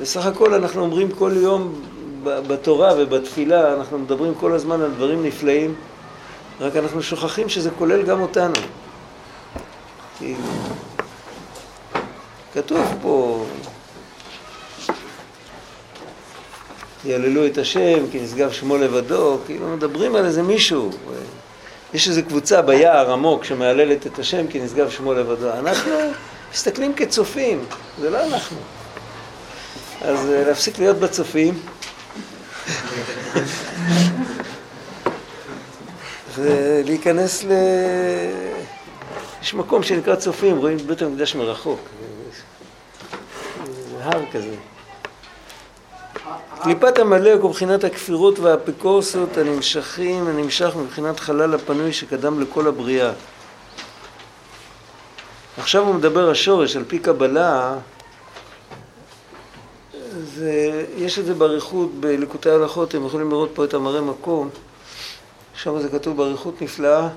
[0.00, 1.82] בסך הכל אנחנו אומרים כל יום
[2.24, 5.74] בתורה ובתפילה, אנחנו מדברים כל הזמן על דברים נפלאים,
[6.60, 8.54] רק אנחנו שוכחים שזה כולל גם אותנו.
[10.18, 10.34] כי
[12.54, 13.44] כתוב פה,
[17.04, 20.90] יעללו את השם כי נשגב שמו לבדו, כאילו מדברים על איזה מישהו.
[21.94, 25.52] יש איזו קבוצה ביער עמוק שמהללת את השם כי נשגב שמו לבדו.
[25.52, 25.92] אנחנו
[26.52, 27.64] מסתכלים כצופים,
[28.00, 28.56] זה לא אנחנו.
[30.00, 31.54] אז אה, להפסיק להיות בצופים.
[36.34, 37.52] ולהיכנס ל...
[39.42, 41.80] יש מקום שנקרא צופים, רואים את בית המקדש מרחוק.
[44.02, 44.56] הר כזה.
[46.62, 53.12] קליפת עמלק הוא מבחינת הכפירות והאפיקורסות הנמשכים, הנמשך מבחינת חלל הפנוי שקדם לכל הבריאה.
[55.58, 57.74] עכשיו הוא מדבר השורש, על פי קבלה,
[60.34, 64.48] זה, יש את זה באריכות בליקוטי ההלכות, אתם יכולים לראות פה את המראה מקום,
[65.54, 67.08] שם זה כתוב באריכות נפלאה.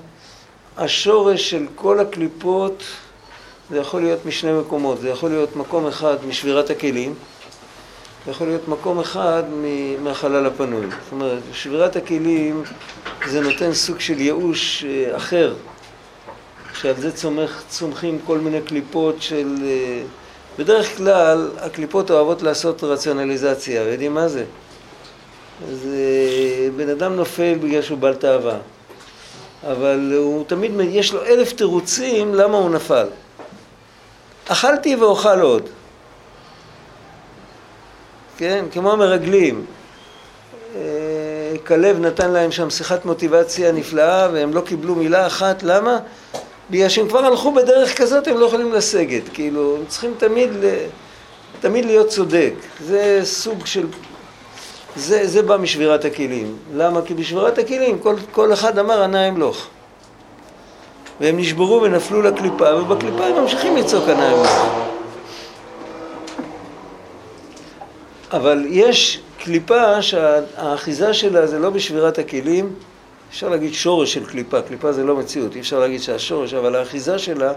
[0.76, 2.82] השורש של כל הקליפות
[3.70, 7.14] זה יכול להיות משני מקומות, זה יכול להיות מקום אחד משבירת הכלים,
[8.24, 9.42] זה יכול להיות מקום אחד
[10.02, 10.86] מהחלל הפנוי.
[10.86, 12.62] זאת אומרת, שבירת הכלים
[13.26, 15.54] זה נותן סוג של ייאוש אה, אחר,
[16.74, 19.56] שעל זה צומח, צומחים כל מיני קליפות של...
[19.64, 20.02] אה,
[20.58, 24.44] בדרך כלל הקליפות אוהבות לעשות רציונליזציה, יודעים מה זה?
[25.68, 28.58] אז אה, בן אדם נופל בגלל שהוא בעל תאווה,
[29.66, 33.06] אבל הוא תמיד, יש לו אלף תירוצים למה הוא נפל.
[34.48, 35.62] אכלתי ואוכל עוד.
[38.38, 39.64] כן, כמו המרגלים.
[40.76, 40.80] אה,
[41.66, 45.98] כלב נתן להם שם שיחת מוטיבציה נפלאה והם לא קיבלו מילה אחת, למה?
[46.70, 50.50] בגלל שהם כבר הלכו בדרך כזאת הם לא יכולים לסגת, כאילו, הם צריכים תמיד.
[51.60, 52.52] תמיד להיות צודק.
[52.80, 53.86] זה סוג של...
[54.96, 56.56] זה, זה בא משבירת הכלים.
[56.74, 57.02] למה?
[57.02, 59.66] כי בשבירת הכלים כל, כל אחד אמר ענה אמלוך.
[61.20, 64.48] והם נשברו ונפלו לקליפה, ובקליפה הם ממשיכים לצעוק אמלוך.
[68.32, 72.72] אבל יש קליפה שהאחיזה שלה זה לא בשבירת הכלים,
[73.30, 77.18] אפשר להגיד שורש של קליפה, קליפה זה לא מציאות, אי אפשר להגיד שהשורש, אבל האחיזה
[77.18, 77.52] שלה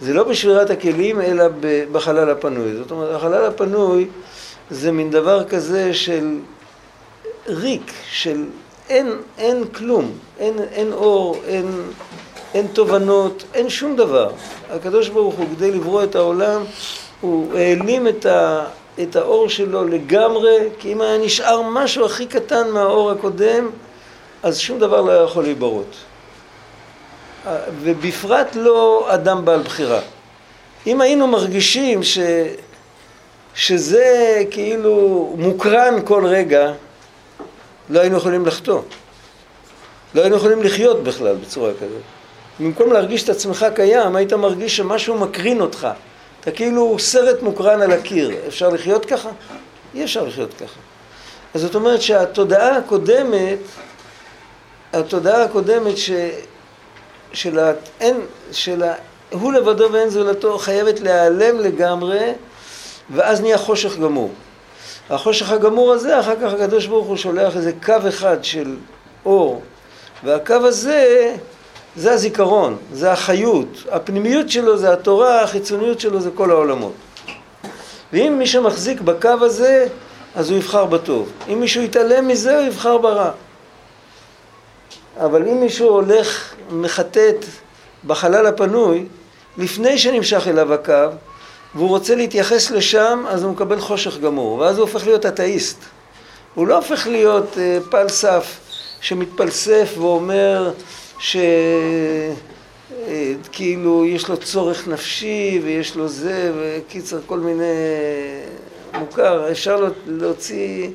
[0.00, 1.44] זה לא בשבירת הכלים אלא
[1.92, 2.76] בחלל הפנוי.
[2.76, 4.08] זאת אומרת, החלל הפנוי
[4.70, 6.38] זה מין דבר כזה של
[7.46, 8.44] ריק, של
[8.88, 11.66] אין, אין כלום, אין, אין אור, אין,
[12.54, 14.30] אין תובנות, אין שום דבר.
[14.70, 16.64] הקדוש ברוך הוא, כדי לברוא את העולם,
[17.20, 18.64] הוא העלים את, ה,
[19.02, 23.70] את האור שלו לגמרי, כי אם היה נשאר משהו הכי קטן מהאור הקודם,
[24.42, 25.96] אז שום דבר לא יכול להיברות.
[27.80, 30.00] ובפרט לא אדם בעל בחירה.
[30.86, 32.18] אם היינו מרגישים ש,
[33.54, 36.72] שזה כאילו מוקרן כל רגע,
[37.90, 38.80] לא היינו יכולים לחטוא.
[40.14, 42.13] לא היינו יכולים לחיות בכלל בצורה כזאת.
[42.60, 45.88] במקום להרגיש את עצמך קיים, היית מרגיש שמשהו מקרין אותך.
[46.40, 48.30] אתה כאילו סרט מוקרן על הקיר.
[48.48, 49.28] אפשר לחיות ככה?
[49.94, 50.80] אי אפשר לחיות ככה.
[51.54, 53.58] אז זאת אומרת שהתודעה הקודמת,
[54.92, 56.10] התודעה הקודמת ש...
[57.32, 57.72] של ה...
[58.00, 58.20] אין...
[58.52, 58.94] של ה...
[59.30, 62.32] הוא לבדו ואין זולתו חייבת להיעלם לגמרי
[63.10, 64.30] ואז נהיה חושך גמור.
[65.10, 68.76] החושך הגמור הזה, אחר כך הקדוש ברוך הוא שולח איזה קו אחד של
[69.26, 69.62] אור
[70.24, 71.34] והקו הזה
[71.96, 76.92] זה הזיכרון, זה החיות, הפנימיות שלו זה התורה, החיצוניות שלו זה כל העולמות.
[78.12, 79.86] ואם מי שמחזיק בקו הזה,
[80.34, 81.30] אז הוא יבחר בטוב.
[81.52, 83.30] אם מישהו יתעלם מזה, הוא יבחר ברע.
[85.20, 87.44] אבל אם מישהו הולך, מחטט
[88.06, 89.06] בחלל הפנוי,
[89.58, 91.08] לפני שנמשך אליו הקו,
[91.74, 95.78] והוא רוצה להתייחס לשם, אז הוא מקבל חושך גמור, ואז הוא הופך להיות אתאיסט.
[96.54, 98.58] הוא לא הופך להיות אה, פל סף
[99.00, 100.72] שמתפלסף ואומר
[103.50, 107.64] שכאילו יש לו צורך נפשי ויש לו זה, וקיצר כל מיני
[108.98, 109.50] מוכר.
[109.50, 110.88] אפשר להוציא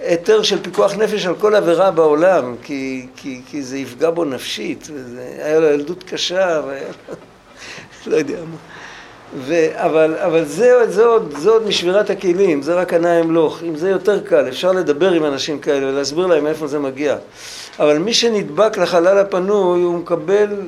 [0.00, 4.88] היתר של פיקוח נפש על כל עבירה בעולם, כי, כי, כי זה יפגע בו נפשית,
[5.14, 6.88] והיה לו ילדות קשה, והיה...
[8.06, 8.56] לא יודע מה.
[9.38, 13.62] ו, אבל, אבל זה, זה, עוד, זה עוד משבירת הכלים, זה רק ענה אמלוך.
[13.62, 17.16] אם זה יותר קל, אפשר לדבר עם אנשים כאלה ולהסביר להם מאיפה זה מגיע.
[17.78, 20.60] אבל מי שנדבק לחלל הפנוי, הוא מקבל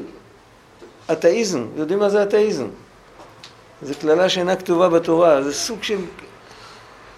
[1.13, 1.67] אתאיזם.
[1.77, 2.67] יודעים מה זה אתאיזם?
[3.83, 5.99] זו קללה שאינה כתובה בתורה, זה סוג של...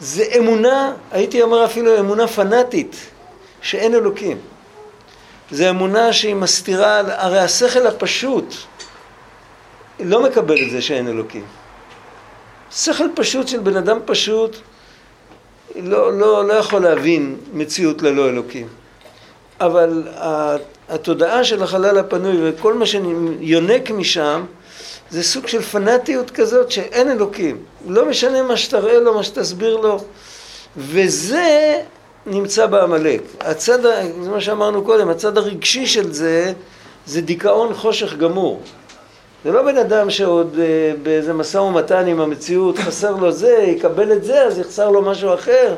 [0.01, 2.97] זה אמונה, הייתי אומר אפילו אמונה פנאטית,
[3.63, 4.39] שאין אלוקים.
[5.51, 8.55] זה אמונה שהיא מסתירה, הרי השכל הפשוט
[10.01, 11.45] לא מקבל את זה שאין אלוקים.
[12.71, 14.57] שכל פשוט של בן אדם פשוט
[15.77, 18.69] לא, לא, לא יכול להבין מציאות ללא אלוקים.
[19.61, 20.03] אבל
[20.89, 24.45] התודעה של החלל הפנוי וכל מה שיונק משם
[25.11, 27.59] זה סוג של פנאטיות כזאת שאין אלוקים.
[27.87, 30.01] לא משנה מה שתראה לו, מה שתסביר לו.
[30.77, 31.77] וזה
[32.27, 33.23] נמצא בעמלק.
[33.41, 33.83] הצד,
[34.23, 36.53] זה מה שאמרנו קודם, הצד הרגשי של זה,
[37.07, 38.61] זה דיכאון חושך גמור.
[39.45, 44.13] זה לא בן אדם שעוד אה, באיזה משא ומתן עם המציאות, חסר לו זה, יקבל
[44.13, 45.75] את זה, אז יחסר לו משהו אחר.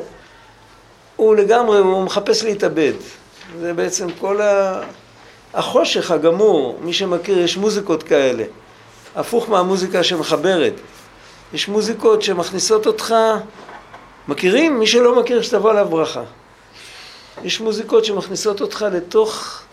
[1.15, 2.93] הוא לגמרי, הוא מחפש להתאבד.
[3.59, 4.81] זה בעצם כל ה...
[5.53, 8.43] החושך הגמור, מי שמכיר, יש מוזיקות כאלה.
[9.15, 10.73] הפוך מהמוזיקה שמחברת.
[11.53, 13.15] יש מוזיקות שמכניסות אותך,
[14.27, 14.79] מכירים?
[14.79, 16.23] מי שלא מכיר, שתבוא עליו ברכה.
[17.43, 19.63] יש מוזיקות שמכניסות אותך לתוך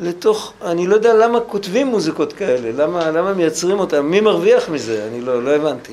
[0.00, 5.06] לתוך, אני לא יודע למה כותבים מוזיקות כאלה, למה, למה מייצרים אותן, מי מרוויח מזה,
[5.06, 5.92] אני לא, לא הבנתי.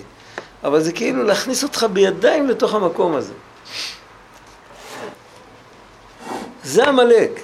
[0.64, 3.34] אבל זה כאילו להכניס אותך בידיים לתוך המקום הזה.
[6.64, 7.41] זה עמלק.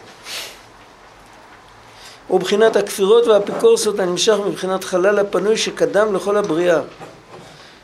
[2.30, 6.80] ובחינת הכפירות והאפיקורסות הנמשך מבחינת חלל הפנוי שקדם לכל הבריאה.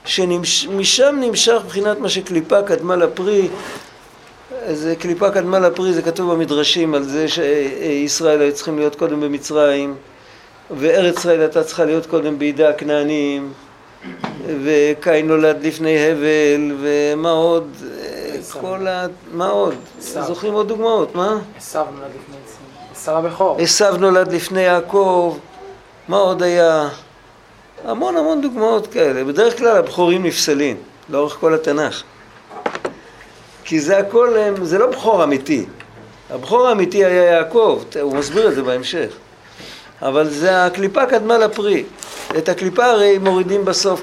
[0.06, 3.48] שמשם נמשך מבחינת מה שקליפה קדמה לפרי,
[4.72, 9.96] זה קליפה קדמה לפרי, זה כתוב במדרשים על זה שישראל היו צריכים להיות קודם במצרים
[10.72, 13.54] וארץ ישראל הייתה צריכה להיות קודם בידי הכנענים
[14.64, 17.68] וקין נולד לפני הבל ומה עוד,
[18.62, 19.06] כל ה...
[19.32, 19.76] מה עוד?
[20.00, 21.40] זוכרים עוד דוגמאות, מה?
[21.58, 22.36] עשו נולד לפני
[22.92, 23.58] עשו הבכור.
[23.60, 25.38] עשו נולד לפני יעקב,
[26.08, 26.90] מה עוד היה?
[27.86, 29.24] המון המון דוגמאות כאלה.
[29.24, 30.78] בדרך כלל הבכורים נפסלים
[31.10, 32.04] לאורך כל התנ"ך.
[33.64, 35.66] כי זה הכל, זה לא בכור אמיתי.
[36.30, 39.14] הבכור האמיתי היה יעקב, הוא מסביר את זה בהמשך.
[40.04, 41.84] אבל זה הקליפה קדמה לפרי.
[42.38, 44.02] את הקליפה הרי מורידים בסוף,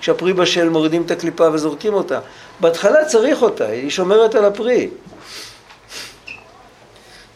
[0.00, 2.20] כשהפרי בשל מורידים את הקליפה וזורקים אותה.
[2.60, 4.88] בהתחלה צריך אותה, היא שומרת על הפרי.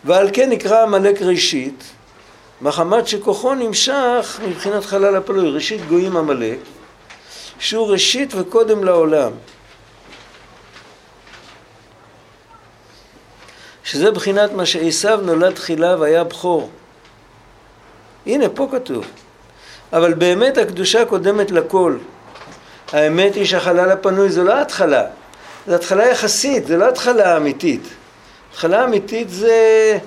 [0.05, 1.85] ועל כן נקרא עמלק ראשית,
[2.61, 6.59] מחמת שכוחו נמשך מבחינת חלל הפלוי, ראשית גויים עמלק,
[7.59, 9.33] שהוא ראשית וקודם לעולם.
[13.85, 16.71] שזה בחינת מה שעשו נולד תחילה והיה בכור.
[18.27, 19.05] הנה, פה כתוב.
[19.93, 21.97] אבל באמת הקדושה קודמת לכל.
[22.93, 25.05] האמת היא שהחלל הפנוי זו לא התחלה,
[25.67, 27.83] זו התחלה יחסית, זו לא התחלה אמיתית.
[28.51, 29.99] התחלה אמיתית זה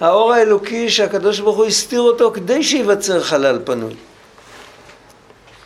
[0.00, 3.94] האור האלוקי שהקדוש ברוך הוא הסתיר אותו כדי שייווצר חלל פנוי.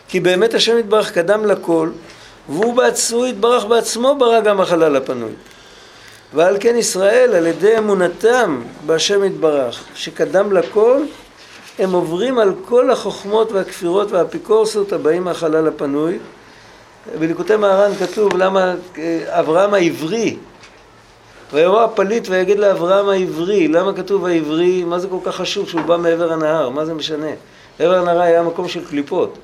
[0.08, 1.90] כי באמת השם יתברך קדם לכל,
[2.48, 5.32] והוא בעצמו יתברך בעצמו ברא גם החלל הפנוי.
[6.34, 11.02] ועל כן ישראל על ידי אמונתם בהשם יתברך שקדם לכל
[11.78, 16.18] הם עוברים על כל החוכמות והכפירות והאפיקורסות הבאים מהחלל הפנוי.
[17.18, 18.74] בליקוטי מהר"ן כתוב למה
[19.26, 20.36] אברהם העברי
[21.52, 23.68] ויבוא הפליט ויגיד לאברהם העברי.
[23.68, 26.68] למה כתוב העברי מה זה כל כך חשוב שהוא בא מעבר הנהר?
[26.68, 27.30] מה זה משנה?
[27.80, 29.38] מעבר הנהר היה מקום של קליפות.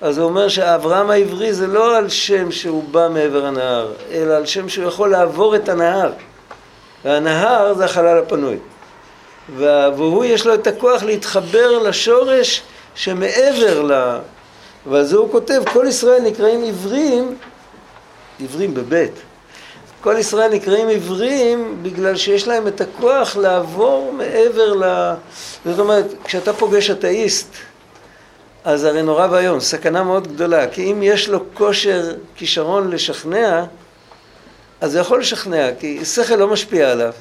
[0.00, 4.46] אז הוא אומר שאברהם העברי זה לא על שם שהוא בא מעבר הנהר, אלא על
[4.46, 6.10] שם שהוא יכול לעבור את הנהר.
[7.04, 8.56] והנהר זה החלל הפנוי.
[9.56, 12.62] והוא יש לו את הכוח להתחבר לשורש
[12.94, 14.18] שמעבר ל...
[14.86, 17.36] ועל זה הוא כותב, כל ישראל נקראים עברים,
[18.40, 19.12] עברים בבית.
[20.00, 25.14] כל ישראל נקראים עברים בגלל שיש להם את הכוח לעבור מעבר ל...
[25.64, 27.48] זאת אומרת, כשאתה פוגש אתאיסט,
[28.64, 33.64] אז הרי נורא ואיום, סכנה מאוד גדולה, כי אם יש לו כושר, כישרון לשכנע,
[34.80, 37.12] אז הוא יכול לשכנע, כי שכל לא משפיע עליו.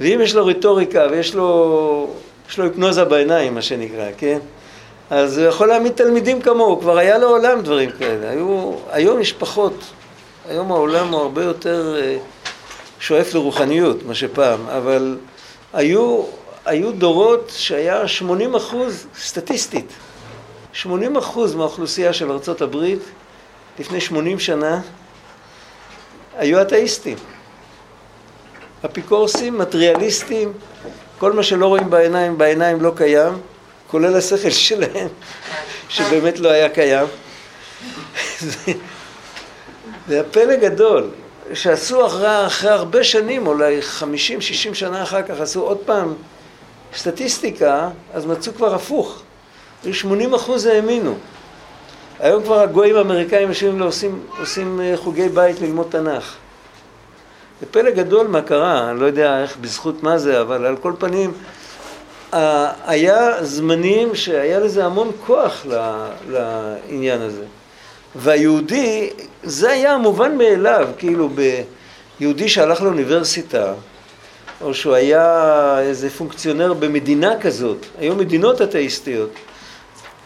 [0.00, 2.10] ואם יש לו רטוריקה ויש לו,
[2.48, 4.38] יש לו היפנוזה בעיניים, מה שנקרא, כן?
[5.10, 8.30] אז הוא יכול להעמיד תלמידים כמוהו, כבר היה לעולם דברים כאלה.
[8.30, 9.84] היו, היום יש פחות,
[10.48, 12.16] היום העולם הוא הרבה יותר אה,
[13.00, 15.16] שואף לרוחניות, מה שפעם, אבל
[15.72, 16.22] היו,
[16.64, 19.92] היו דורות שהיה 80 אחוז, סטטיסטית,
[20.72, 23.00] 80 אחוז מהאוכלוסייה של ארצות הברית
[23.78, 24.80] לפני 80 שנה
[26.38, 27.18] היו אתאיסטים.
[28.84, 30.52] אפיקורסים, מטריאליסטים,
[31.18, 33.32] כל מה שלא רואים בעיניים, בעיניים לא קיים,
[33.86, 35.08] כולל השכל שלהם,
[35.88, 37.06] שבאמת לא היה קיים.
[40.08, 41.10] זה, הפלא גדול,
[41.54, 44.04] שעשו אחרי, אחרי הרבה שנים, אולי 50-60
[44.74, 46.14] שנה אחר כך, עשו עוד פעם
[46.96, 49.22] סטטיסטיקה, אז מצאו כבר הפוך.
[49.92, 51.14] 80 אחוז האמינו.
[52.18, 56.36] היום כבר הגויים האמריקאים יושבים ועושים עושים אה, חוגי בית ללמוד תנ"ך.
[57.64, 60.92] זה פלא גדול מה קרה, אני לא יודע איך בזכות מה זה, אבל על כל
[60.98, 61.32] פנים,
[62.86, 65.66] היה זמנים שהיה לזה המון כוח
[66.30, 67.44] לעניין הזה.
[68.16, 69.10] והיהודי,
[69.42, 71.30] זה היה המובן מאליו, כאילו
[72.20, 73.72] ביהודי שהלך לאוניברסיטה,
[74.60, 79.30] או שהוא היה איזה פונקציונר במדינה כזאת, היו מדינות אתאיסטיות,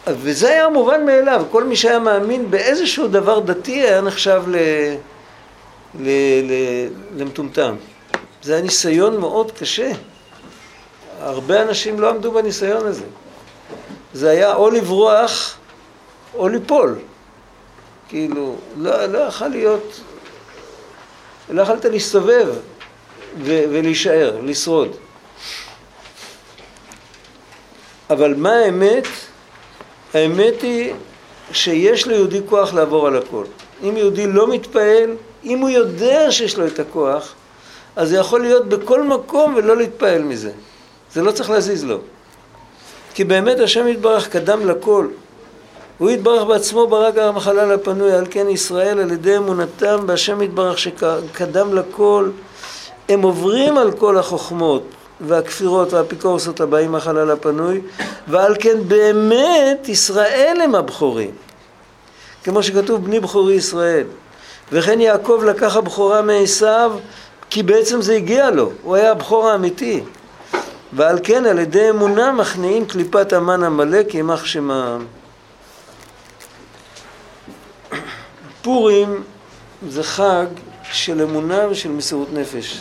[0.06, 4.56] וזה היה מובן מאליו, כל מי שהיה מאמין באיזשהו דבר דתי היה נחשב ל...
[7.16, 7.76] למטומטם.
[8.42, 9.90] זה היה ניסיון מאוד קשה.
[11.20, 13.04] הרבה אנשים לא עמדו בניסיון הזה.
[14.12, 15.56] זה היה או לברוח
[16.34, 16.98] או ליפול.
[18.08, 20.00] כאילו, לא, לא יכול להיות,
[21.50, 22.48] לא יכולת להסתובב
[23.42, 24.96] ו- ולהישאר, לשרוד.
[28.10, 29.06] אבל מה האמת?
[30.14, 30.94] האמת היא
[31.52, 33.44] שיש ליהודי כוח לעבור על הכל.
[33.82, 37.34] אם יהודי לא מתפעל, אם הוא יודע שיש לו את הכוח,
[37.96, 40.50] אז זה יכול להיות בכל מקום ולא להתפעל מזה.
[41.12, 41.98] זה לא צריך להזיז לו.
[43.14, 45.06] כי באמת השם יתברך קדם לכל.
[45.98, 51.74] הוא יתברך בעצמו ברק המחלל הפנוי, על כן ישראל על ידי אמונתם בהשם יתברך שקדם
[51.74, 52.30] לכל,
[53.08, 54.82] הם עוברים על כל החוכמות
[55.20, 57.80] והכפירות והאפיקורסות הבאים מהחלל הפנוי,
[58.28, 61.30] ועל כן באמת ישראל הם הבכורים.
[62.44, 64.06] כמו שכתוב בני בכורי ישראל.
[64.72, 66.92] וכן יעקב לקח הבכורה מעשיו,
[67.50, 70.00] כי בעצם זה הגיע לו, הוא היה הבכור האמיתי.
[70.92, 75.04] ועל כן על ידי אמונה מכניעים קליפת המן עמלק יימח שמם.
[78.62, 79.22] פורים
[79.88, 80.46] זה חג
[80.92, 82.80] של אמונה ושל מסירות נפש.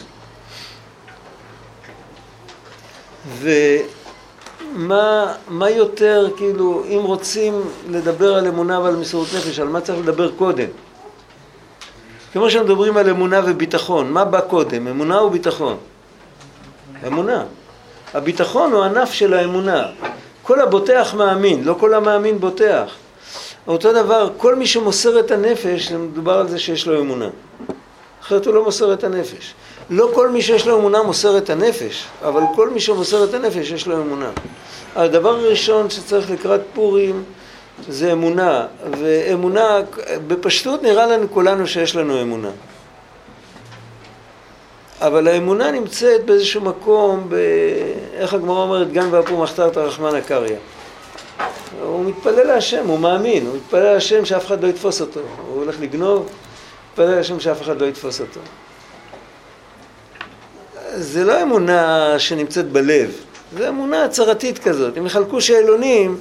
[3.40, 10.00] ומה מה יותר, כאילו, אם רוצים לדבר על אמונה ועל מסירות נפש, על מה צריך
[10.00, 10.68] לדבר קודם?
[12.38, 15.78] כמו שמדברים על אמונה וביטחון, מה בא קודם, אמונה או ביטחון?
[17.08, 17.44] אמונה.
[18.14, 19.86] הביטחון הוא ענף של האמונה.
[20.44, 22.96] כל הבוטח מאמין, לא כל המאמין בוטח.
[23.68, 27.30] אותו דבר, כל מי שמוסר את הנפש, מדובר על זה שיש לו אמונה.
[28.22, 29.54] אחרת הוא לא מוסר את הנפש.
[29.90, 33.72] לא כל מי שיש לו אמונה מוסר את הנפש, אבל כל מי שמוסר את הנפש
[33.72, 34.30] יש לו אמונה.
[34.96, 37.24] הדבר הראשון שצריך לקראת פורים
[37.90, 38.66] זה אמונה,
[39.00, 39.80] ואמונה,
[40.28, 42.52] בפשטות נראה לנו כולנו שיש לנו אמונה.
[45.02, 47.36] אבל האמונה נמצאת באיזשהו מקום, ב...
[48.14, 50.56] איך הגמרא אומרת, גן ואפור מחתרת רחמנא קריא.
[51.82, 55.20] הוא מתפלל להשם, הוא מאמין, הוא מתפלל להשם שאף אחד לא יתפוס אותו.
[55.48, 56.30] הוא הולך לגנוב,
[56.92, 58.40] מתפלל להשם שאף אחד לא יתפוס אותו.
[60.94, 63.12] זה לא אמונה שנמצאת בלב,
[63.58, 64.98] זה אמונה הצהרתית כזאת.
[64.98, 66.18] אם יחלקו שאלונים,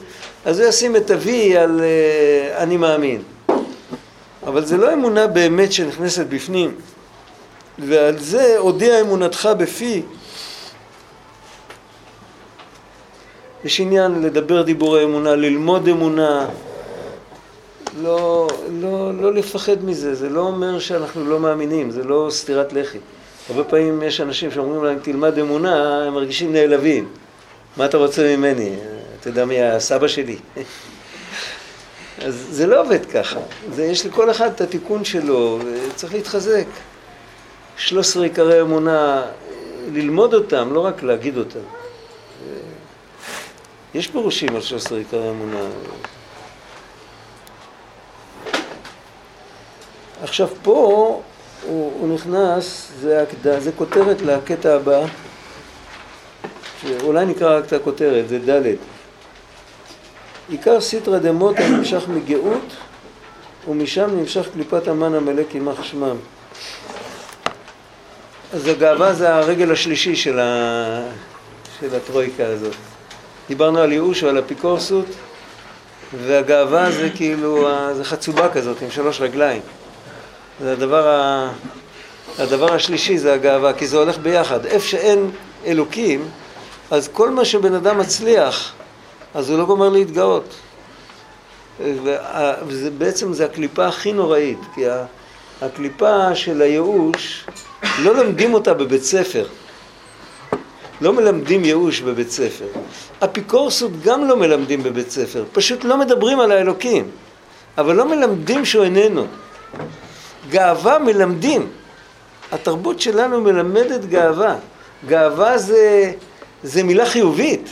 [0.46, 3.22] אז הוא ישים את אבי על uh, אני מאמין.
[4.46, 6.74] אבל זה לא אמונה באמת שנכנסת בפנים.
[7.78, 10.02] ועל זה הודיע אמונתך בפי.
[13.64, 16.46] יש עניין לדבר דיבורי אמונה, ללמוד אמונה,
[18.02, 18.48] לא,
[18.80, 22.98] לא, לא לפחד מזה, זה לא אומר שאנחנו לא מאמינים, זה לא סטירת לחי.
[23.50, 27.08] הרבה פעמים יש אנשים שאומרים להם תלמד אמונה, הם מרגישים נעלבים.
[27.76, 28.76] מה אתה רוצה ממני?
[29.26, 30.36] אתה יודע מי הסבא שלי?
[32.24, 33.40] אז זה לא עובד ככה.
[33.72, 36.64] זה, יש לכל אחד את התיקון שלו, וצריך להתחזק.
[37.76, 39.22] 13 עיקרי אמונה,
[39.92, 41.58] ללמוד אותם, לא רק להגיד אותם.
[43.94, 45.68] יש פירושים על 13 עיקרי אמונה.
[50.22, 50.72] עכשיו פה
[51.66, 53.60] הוא, הוא נכנס, זה, הקד...
[53.60, 55.04] זה כותרת לקטע הבא,
[56.82, 58.95] שאולי נקרא רק את הכותרת, זה ד'
[60.48, 62.76] עיקר סיטרא דמותא נמשך מגאות
[63.68, 66.16] ומשם נמשך קליפת המן המלא יימח שמם.
[68.52, 71.02] אז הגאווה זה הרגל השלישי של, ה...
[71.80, 72.74] של הטרויקה הזאת.
[73.48, 75.06] דיברנו על ייאוש ועל אפיקורסות,
[76.26, 79.62] והגאווה זה כאילו, זה חצובה כזאת עם שלוש רגליים.
[80.60, 81.50] זה הדבר, ה...
[82.38, 84.66] הדבר השלישי זה הגאווה, כי זה הולך ביחד.
[84.66, 85.30] איפה שאין
[85.66, 86.28] אלוקים,
[86.90, 88.72] אז כל מה שבן אדם מצליח,
[89.36, 90.54] אז הוא לא גומר להתגאות.
[92.04, 94.84] וה- וזה בעצם זה הקליפה הכי נוראית, כי
[95.62, 97.46] הקליפה של הייאוש,
[98.02, 99.46] לא לומדים אותה בבית ספר.
[101.00, 102.66] לא מלמדים ייאוש בבית ספר.
[103.24, 107.10] אפיקורסות גם לא מלמדים בבית ספר, פשוט לא מדברים על האלוקים,
[107.78, 109.26] אבל לא מלמדים שהוא איננו.
[110.50, 111.66] גאווה מלמדים.
[112.52, 114.56] התרבות שלנו מלמדת גאווה.
[115.06, 116.12] גאווה זה,
[116.62, 117.68] זה מילה חיובית.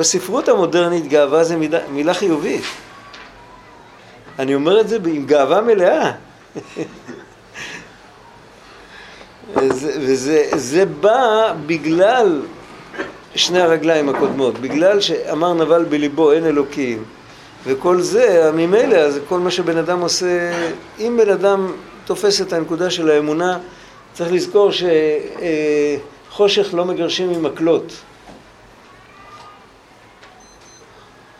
[0.00, 2.62] בספרות המודרנית גאווה זה מילה, מילה חיובית.
[4.38, 6.12] אני אומר את זה עם גאווה מלאה.
[9.56, 12.42] וזה, וזה זה בא בגלל
[13.34, 17.04] שני הרגליים הקודמות, בגלל שאמר נבל בליבו אין אלוקים
[17.64, 20.52] וכל זה, ממילא, אז כל מה שבן אדם עושה,
[20.98, 21.72] אם בן אדם
[22.04, 23.58] תופס את הנקודה של האמונה,
[24.12, 24.70] צריך לזכור
[26.30, 27.92] שחושך לא מגרשים עם מקלות.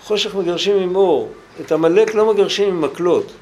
[0.05, 1.29] חושך מגרשים עם אור,
[1.61, 3.33] את עמלק לא מגרשים עם מקלות,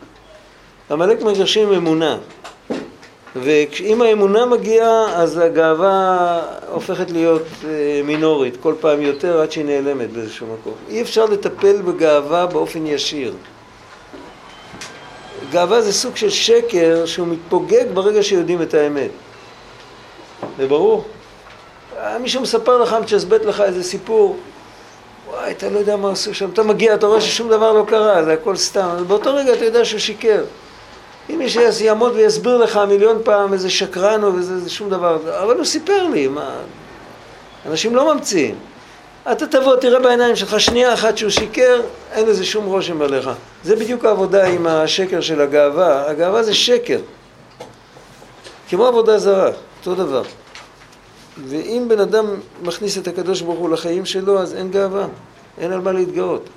[0.90, 2.18] עמלק מגרשים עם אמונה.
[3.36, 10.10] ואם האמונה מגיעה, אז הגאווה הופכת להיות אה, מינורית, כל פעם יותר עד שהיא נעלמת
[10.10, 10.72] באיזשהו מקום.
[10.88, 13.34] אי אפשר לטפל בגאווה באופן ישיר.
[15.50, 19.10] גאווה זה סוג של שקר שהוא מתפוגג ברגע שיודעים את האמת.
[20.58, 21.04] זה ברור?
[21.98, 24.36] אה, מישהו מספר לך, מצ'סבט לך איזה סיפור,
[25.30, 28.24] וואי, אתה לא יודע מה עשו שם, אתה מגיע, אתה רואה ששום דבר לא קרה,
[28.24, 30.44] זה הכל סתם, אז באותו רגע אתה יודע שהוא שיקר.
[31.30, 35.56] אם מישהו יעמוד ויסביר לך מיליון פעם איזה שקרן או איזה זה שום דבר, אבל
[35.56, 36.50] הוא סיפר לי, מה...
[37.66, 38.54] אנשים לא ממציאים.
[39.32, 41.80] אתה תבוא, תראה בעיניים שלך שנייה אחת שהוא שיקר,
[42.12, 43.30] אין לזה שום רושם עליך.
[43.64, 46.10] זה בדיוק העבודה עם השקר של הגאווה.
[46.10, 46.98] הגאווה זה שקר.
[48.68, 49.50] כמו עבודה זרה,
[49.80, 50.22] אותו דבר.
[51.46, 52.26] ואם בן אדם
[52.62, 55.06] מכניס את הקדוש ברוך הוא לחיים שלו, אז אין גאווה,
[55.58, 56.48] אין על מה להתגאות.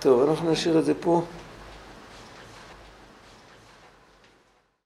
[0.00, 1.22] טוב, אנחנו נשאיר את זה פה.